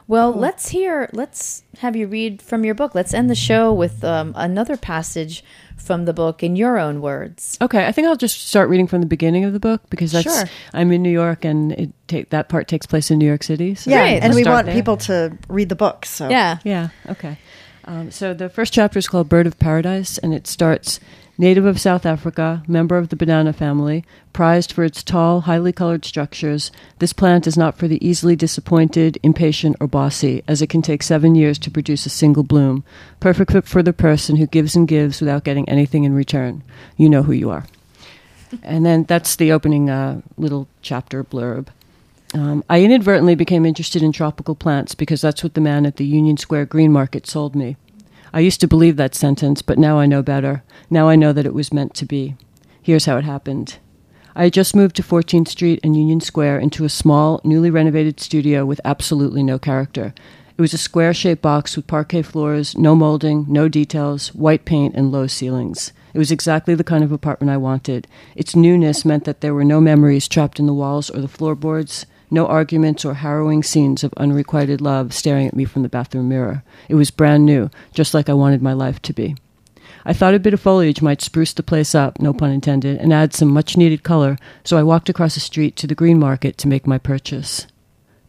Well, 0.07 0.33
let's 0.33 0.71
hear. 0.71 1.11
Let's 1.13 1.63
have 1.81 1.95
you 1.95 2.07
read 2.07 2.41
from 2.41 2.65
your 2.65 2.75
book. 2.75 2.95
Let's 2.95 3.13
end 3.13 3.29
the 3.29 3.35
show 3.35 3.75
with 3.75 4.03
um, 4.03 4.33
another 4.37 4.79
passage 4.79 5.45
from 5.77 6.07
the 6.07 6.15
book 6.15 6.43
in 6.43 6.57
your 6.57 6.79
own 6.79 7.03
words. 7.03 7.59
Okay, 7.61 7.87
I 7.87 7.93
think 7.93 8.09
I'll 8.09 8.17
just 8.17 8.49
start 8.49 8.71
reading 8.71 8.87
from 8.87 9.03
the 9.03 9.07
beginning 9.07 9.45
of 9.45 9.53
the 9.53 9.61
book 9.61 9.83
because 9.91 10.13
that's 10.13 10.25
Sure. 10.25 10.45
I'm 10.73 10.91
in 10.93 11.03
New 11.03 11.11
York 11.11 11.45
and 11.45 11.73
it 11.73 11.91
take 12.07 12.31
that 12.31 12.49
part 12.49 12.69
takes 12.69 12.87
place 12.87 13.11
in 13.11 13.19
New 13.19 13.27
York 13.27 13.43
City. 13.43 13.75
So 13.75 13.91
Yeah, 13.91 14.05
and 14.05 14.35
we 14.35 14.45
want 14.45 14.65
there. 14.65 14.75
people 14.75 14.97
to 14.97 15.37
read 15.47 15.69
the 15.69 15.77
book. 15.77 16.07
So 16.07 16.31
Yeah. 16.31 16.59
Yeah, 16.65 16.89
okay. 17.11 17.37
Um, 17.85 18.11
so 18.11 18.33
the 18.33 18.49
first 18.49 18.73
chapter 18.73 18.99
is 18.99 19.09
called 19.09 19.29
Bird 19.29 19.47
of 19.47 19.59
Paradise, 19.59 20.17
and 20.19 20.33
it 20.33 20.47
starts 20.47 21.01
native 21.39 21.65
of 21.65 21.81
South 21.81 22.05
Africa, 22.05 22.63
member 22.67 22.99
of 22.99 23.09
the 23.09 23.17
banana 23.17 23.53
family, 23.53 24.05
prized 24.33 24.73
for 24.73 24.85
its 24.85 25.03
tall, 25.03 25.43
highly 25.43 25.73
colored 25.73 26.05
structures. 26.05 26.73
This 26.99 27.13
plant 27.13 27.47
is 27.47 27.57
not 27.57 27.79
for 27.79 27.87
the 27.87 28.05
easily 28.07 28.37
disappointed, 28.37 29.19
impatient, 29.23 29.77
or 29.81 29.87
bossy, 29.87 30.43
as 30.49 30.61
it 30.61 30.67
can 30.67 30.83
take 30.83 31.03
seven 31.03 31.37
years 31.37 31.59
to 31.61 31.71
produce 31.71 32.05
a 32.05 32.11
single 32.11 32.43
bloom. 32.43 32.85
Perfect 33.21 33.53
fit 33.53 33.67
for 33.67 33.83
the 33.83 33.93
person 33.93 34.37
who 34.37 34.47
gives 34.47 34.75
and 34.75 34.89
gives 34.89 35.21
without 35.21 35.45
getting 35.45 35.69
anything 35.69 36.05
in 36.05 36.13
return. 36.13 36.63
You 36.97 37.09
know 37.09 37.23
who 37.23 37.33
you 37.33 37.51
are. 37.51 37.67
And 38.63 38.87
then 38.87 39.05
that's 39.05 39.37
the 39.37 39.53
opening 39.53 39.91
uh, 39.91 40.23
little 40.39 40.69
chapter 40.81 41.23
blurb. 41.23 41.69
Um, 42.35 42.65
I 42.69 42.83
inadvertently 42.83 43.35
became 43.35 43.65
interested 43.65 44.03
in 44.03 44.13
tropical 44.13 44.55
plants 44.55 44.95
because 44.95 45.21
that's 45.21 45.43
what 45.43 45.53
the 45.53 45.61
man 45.61 45.85
at 45.85 45.97
the 45.97 46.07
Union 46.07 46.37
Square 46.37 46.67
Green 46.67 46.93
Market 46.93 47.27
sold 47.27 47.55
me. 47.55 47.77
I 48.39 48.41
used 48.41 48.61
to 48.61 48.69
believe 48.69 48.97
that 48.99 49.17
sentence, 49.17 49.63
but 49.63 49.81
now 49.81 49.99
I 49.99 50.07
know 50.07 50.23
better. 50.23 50.63
Now 50.89 51.09
I 51.09 51.17
know 51.17 51.33
that 51.33 51.45
it 51.45 51.55
was 51.55 51.73
meant 51.73 51.93
to 51.95 52.07
be. 52.07 52.37
Here's 52.81 53.07
how 53.07 53.17
it 53.17 53.25
happened. 53.25 53.79
I 54.37 54.45
had 54.45 54.53
just 54.53 54.77
moved 54.77 54.95
to 54.95 55.03
14th 55.03 55.49
Street 55.49 55.81
and 55.83 55.97
Union 55.97 56.21
Square 56.21 56.61
into 56.61 56.85
a 56.85 56.89
small, 56.89 57.41
newly 57.43 57.69
renovated 57.69 58.21
studio 58.21 58.65
with 58.65 58.81
absolutely 58.85 59.43
no 59.43 59.59
character. 59.59 60.15
It 60.57 60.61
was 60.61 60.73
a 60.73 60.79
square 60.79 61.13
shaped 61.13 61.43
box 61.43 61.75
with 61.75 61.89
parquet 61.89 62.23
floors, 62.23 62.79
no 62.79 62.95
molding, 62.95 63.45
no 63.49 63.67
details, 63.67 64.33
white 64.37 64.65
paint, 64.65 64.95
and 64.95 65.11
low 65.11 65.27
ceilings. 65.27 65.93
It 66.15 66.19
was 66.19 66.31
exactly 66.31 66.77
the 66.77 66.85
kind 66.85 67.03
of 67.03 67.11
apartment 67.11 67.51
I 67.51 67.57
wanted. 67.57 68.07
Its 68.37 68.55
newness 68.55 69.05
meant 69.05 69.25
that 69.25 69.41
there 69.41 69.53
were 69.53 69.65
no 69.65 69.81
memories 69.81 70.29
trapped 70.29 70.61
in 70.61 70.67
the 70.67 70.73
walls 70.73 71.11
or 71.11 71.21
the 71.21 71.27
floorboards, 71.27 72.07
no 72.31 72.47
arguments 72.47 73.05
or 73.05 73.15
harrowing 73.15 73.63
scenes 73.63 74.05
of 74.05 74.13
unrequited 74.17 74.81
love 74.81 75.13
staring 75.13 75.47
at 75.47 75.57
me 75.57 75.65
from 75.65 75.83
the 75.83 75.89
bathroom 75.89 76.29
mirror. 76.29 76.63
It 76.89 76.95
was 76.95 77.11
brand 77.11 77.47
new, 77.47 77.71
just 77.93 78.15
like 78.15 78.29
I 78.29 78.35
wanted 78.35 78.63
my 78.63 78.73
life 78.73 79.01
to 79.03 79.13
be. 79.13 79.37
I 80.05 80.13
thought 80.13 80.35
a 80.35 80.39
bit 80.39 80.55
of 80.55 80.61
foliage 80.61 81.03
might 81.03 81.21
spruce 81.21 81.53
the 81.53 81.63
place 81.63 81.95
up, 81.95 82.21
no 82.21 82.33
pun 82.33 82.51
intended, 82.51 82.99
and 82.99 83.13
add 83.13 83.35
some 83.35 83.49
much 83.49 83.77
needed 83.77 84.03
color, 84.03 84.39
so 84.65 84.77
I 84.77 84.83
walked 84.83 85.09
across 85.09 85.35
the 85.35 85.41
street 85.41 85.77
to 85.77 85.87
the 85.87 85.95
green 85.95 86.19
market 86.19 86.57
to 86.59 86.69
make 86.69 86.87
my 86.87 86.99
purchase. 86.99 87.67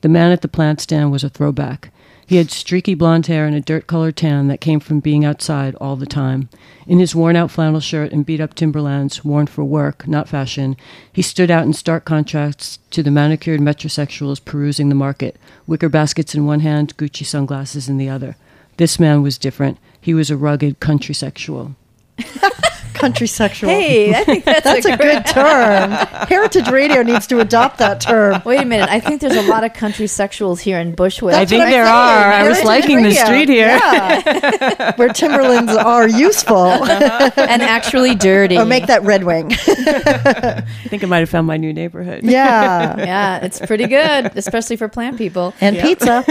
The 0.02 0.10
man 0.10 0.32
at 0.32 0.42
the 0.42 0.48
plant 0.48 0.82
stand 0.82 1.12
was 1.12 1.24
a 1.24 1.30
throwback. 1.30 1.92
He 2.30 2.36
had 2.36 2.52
streaky 2.52 2.94
blonde 2.94 3.26
hair 3.26 3.48
and 3.48 3.56
a 3.56 3.60
dirt 3.60 3.88
colored 3.88 4.16
tan 4.16 4.50
that 4.50 4.62
came 4.62 4.80
from 4.80 5.00
being 5.00 5.26
outside 5.26 5.74
all 5.82 5.96
the 5.96 6.06
time. 6.06 6.48
In 6.86 7.00
his 7.00 7.16
worn 7.16 7.36
out 7.36 7.50
flannel 7.50 7.80
shirt 7.80 8.12
and 8.12 8.24
beat 8.24 8.40
up 8.40 8.54
Timberlands, 8.54 9.26
worn 9.26 9.48
for 9.48 9.66
work, 9.66 10.08
not 10.08 10.30
fashion, 10.30 10.78
he 11.12 11.24
stood 11.24 11.50
out 11.50 11.66
in 11.66 11.74
stark 11.74 12.06
contrast 12.06 12.82
to 12.92 13.02
the 13.02 13.10
manicured 13.10 13.62
metrosexuals 13.62 14.46
perusing 14.46 14.90
the 14.90 14.94
market, 14.94 15.38
wicker 15.66 15.90
baskets 15.90 16.36
in 16.36 16.46
one 16.46 16.60
hand, 16.60 16.96
Gucci 16.98 17.26
sunglasses 17.26 17.90
in 17.90 17.98
the 17.98 18.10
other. 18.10 18.36
This 18.78 19.00
man 19.00 19.24
was 19.24 19.40
different. 19.40 19.80
He 20.00 20.14
was 20.14 20.30
a 20.30 20.38
rugged 20.38 20.80
country 20.80 21.16
sexual. 21.16 21.76
Country 23.00 23.28
sexual. 23.28 23.70
Hey, 23.70 24.14
I 24.14 24.24
think 24.26 24.44
that's, 24.44 24.64
That's 24.64 24.86
a 24.86 24.98
good 24.98 25.26
term. 25.28 25.92
Heritage 26.28 26.68
Radio 26.70 27.02
needs 27.02 27.26
to 27.28 27.40
adopt 27.40 27.78
that 27.80 28.02
term. 28.02 28.42
Wait 28.46 28.60
a 28.62 28.66
minute. 28.66 28.90
I 28.90 29.00
think 29.00 29.22
there's 29.22 29.38
a 29.38 29.42
lot 29.50 29.64
of 29.64 29.74
country 29.74 30.06
sexuals 30.06 30.60
here 30.60 30.78
in 30.80 30.96
Bushwick. 30.96 31.34
I 31.34 31.40
That's 31.40 31.52
think 31.52 31.64
I'm 31.64 31.72
there 31.72 31.86
saying. 31.86 31.96
are. 31.96 32.32
I 32.34 32.48
was 32.48 32.60
Heritage 32.60 32.66
liking 32.66 33.04
the 33.04 33.12
street 33.14 33.48
here. 33.50 33.68
Yeah. 33.68 34.96
Where 34.98 35.10
Timberlands 35.10 35.72
are 35.74 36.08
useful. 36.10 36.66
and 36.66 37.62
actually 37.62 38.16
dirty. 38.16 38.58
or 38.58 38.66
make 38.66 38.88
that 38.88 39.04
Red 39.04 39.24
Wing. 39.24 39.52
I 39.54 40.62
think 40.90 41.04
I 41.04 41.08
might 41.08 41.20
have 41.20 41.30
found 41.30 41.48
my 41.48 41.58
new 41.58 41.72
neighborhood. 41.74 42.24
yeah. 42.24 42.98
yeah, 42.98 43.46
it's 43.46 43.60
pretty 43.66 43.88
good, 43.88 44.32
especially 44.36 44.76
for 44.76 44.90
plant 44.90 45.18
people. 45.18 45.54
And 45.62 45.78
pizza. 45.80 46.24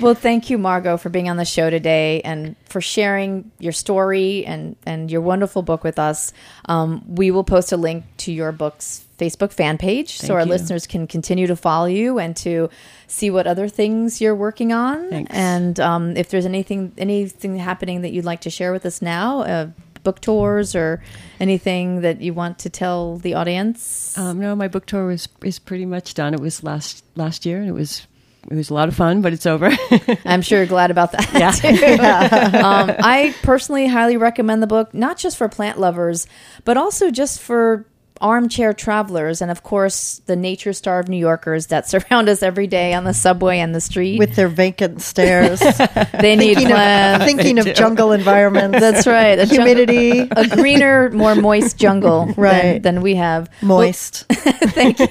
Well, 0.00 0.14
thank 0.14 0.48
you, 0.48 0.56
Margot, 0.56 0.96
for 0.96 1.10
being 1.10 1.28
on 1.28 1.36
the 1.36 1.44
show 1.44 1.68
today 1.68 2.22
and 2.22 2.56
for 2.64 2.80
sharing 2.80 3.50
your 3.58 3.72
story 3.72 4.46
and, 4.46 4.76
and 4.86 5.09
your 5.10 5.20
wonderful 5.20 5.62
book 5.62 5.84
with 5.84 5.98
us. 5.98 6.32
Um, 6.66 7.02
we 7.06 7.30
will 7.30 7.44
post 7.44 7.72
a 7.72 7.76
link 7.76 8.04
to 8.18 8.32
your 8.32 8.52
book's 8.52 9.04
Facebook 9.18 9.52
fan 9.52 9.76
page 9.76 10.16
so 10.16 10.34
our 10.34 10.40
you. 10.40 10.46
listeners 10.46 10.86
can 10.86 11.06
continue 11.06 11.46
to 11.46 11.56
follow 11.56 11.86
you 11.86 12.18
and 12.18 12.34
to 12.38 12.70
see 13.06 13.30
what 13.30 13.46
other 13.46 13.68
things 13.68 14.20
you're 14.20 14.34
working 14.34 14.72
on. 14.72 15.10
Thanks. 15.10 15.30
And 15.34 15.78
um, 15.78 16.16
if 16.16 16.30
there's 16.30 16.46
anything 16.46 16.92
anything 16.96 17.56
happening 17.58 18.02
that 18.02 18.12
you'd 18.12 18.24
like 18.24 18.40
to 18.42 18.50
share 18.50 18.72
with 18.72 18.86
us 18.86 19.02
now, 19.02 19.40
uh, 19.42 19.68
book 20.02 20.20
tours 20.20 20.74
or 20.74 21.02
anything 21.38 22.00
that 22.00 22.20
you 22.20 22.32
want 22.32 22.58
to 22.60 22.70
tell 22.70 23.18
the 23.18 23.34
audience. 23.34 24.16
Um, 24.16 24.40
no, 24.40 24.56
my 24.56 24.68
book 24.68 24.86
tour 24.86 25.06
was 25.06 25.28
is 25.42 25.58
pretty 25.58 25.86
much 25.86 26.14
done. 26.14 26.34
It 26.34 26.40
was 26.40 26.62
last 26.64 27.04
last 27.16 27.44
year, 27.44 27.58
and 27.58 27.68
it 27.68 27.72
was 27.72 28.06
it 28.48 28.54
was 28.54 28.70
a 28.70 28.74
lot 28.74 28.88
of 28.88 28.96
fun, 28.96 29.20
but 29.20 29.32
it's 29.32 29.46
over. 29.46 29.70
I'm 30.24 30.42
sure 30.42 30.58
you're 30.58 30.66
glad 30.66 30.90
about 30.90 31.12
that. 31.12 31.32
Yeah. 31.34 32.62
um, 32.64 32.96
I 32.98 33.34
personally 33.42 33.86
highly 33.86 34.16
recommend 34.16 34.62
the 34.62 34.66
book, 34.66 34.94
not 34.94 35.18
just 35.18 35.36
for 35.36 35.48
plant 35.48 35.78
lovers, 35.78 36.26
but 36.64 36.76
also 36.76 37.10
just 37.10 37.40
for 37.40 37.84
armchair 38.20 38.72
travelers 38.72 39.40
and, 39.42 39.50
of 39.50 39.62
course, 39.62 40.20
the 40.26 40.36
nature 40.36 40.72
starved 40.72 41.08
New 41.08 41.16
Yorkers 41.16 41.68
that 41.68 41.88
surround 41.92 42.28
us 42.28 42.42
every 42.42 42.66
day 42.66 42.94
on 42.94 43.04
the 43.04 43.14
subway 43.14 43.58
and 43.58 43.74
the 43.74 43.80
street. 43.80 44.18
With 44.18 44.36
their 44.36 44.48
vacant 44.48 45.02
stares. 45.02 45.58
they 46.20 46.36
need 46.36 46.54
thinking 46.56 46.66
of, 46.66 46.70
plants. 46.72 47.24
thinking 47.32 47.58
of 47.58 47.74
jungle 47.74 48.12
environments. 48.12 48.78
That's 48.80 49.06
right. 49.06 49.38
A 49.38 49.46
jung- 49.46 49.66
Humidity. 49.66 50.20
a 50.30 50.48
greener, 50.48 51.10
more 51.10 51.34
moist 51.34 51.78
jungle 51.78 52.26
Right. 52.36 52.82
than, 52.82 52.96
than 52.96 53.02
we 53.02 53.14
have. 53.16 53.48
Moist. 53.62 54.26
Thank 54.30 54.98
you. 54.98 55.08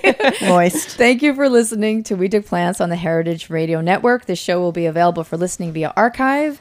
Moist. 0.48 0.90
Thank 0.98 1.22
you 1.22 1.34
for 1.36 1.50
listening 1.50 2.04
to 2.04 2.16
We 2.16 2.28
Dig 2.28 2.46
Plants 2.46 2.82
on 2.82 2.90
the 2.90 2.96
Heritage 2.96 3.50
Radio 3.50 3.82
Network. 3.82 4.26
This 4.26 4.40
show 4.40 4.60
will 4.60 4.72
be 4.72 4.86
available 4.86 5.24
for 5.24 5.38
listening 5.38 5.72
via 5.72 5.94
archive 5.96 6.60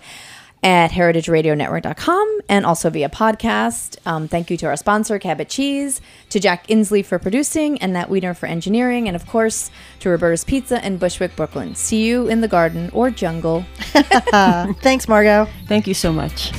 at 0.62 0.90
heritageradionetwork.com 0.90 2.40
and 2.48 2.66
also 2.66 2.90
via 2.90 3.08
podcast. 3.08 3.96
Um, 4.06 4.28
thank 4.28 4.50
you 4.50 4.56
to 4.58 4.66
our 4.66 4.76
sponsor, 4.76 5.18
Cabot 5.18 5.48
Cheese, 5.48 6.00
to 6.30 6.40
Jack 6.40 6.66
Inslee 6.66 7.04
for 7.04 7.18
producing, 7.18 7.80
and 7.80 7.92
Nat 7.92 8.10
Wiener 8.10 8.34
for 8.34 8.46
engineering, 8.46 9.06
and 9.08 9.16
of 9.16 9.26
course 9.26 9.70
to 10.00 10.10
Roberta's 10.10 10.44
Pizza 10.44 10.84
in 10.84 10.98
Bushwick, 10.98 11.36
Brooklyn. 11.36 11.74
See 11.74 12.04
you 12.04 12.28
in 12.28 12.40
the 12.40 12.48
garden 12.48 12.90
or 12.92 13.10
jungle. 13.10 13.64
Thanks, 13.92 15.08
Margot. 15.08 15.48
Thank 15.66 15.86
you 15.86 15.94
so 15.94 16.12
much. 16.12 16.52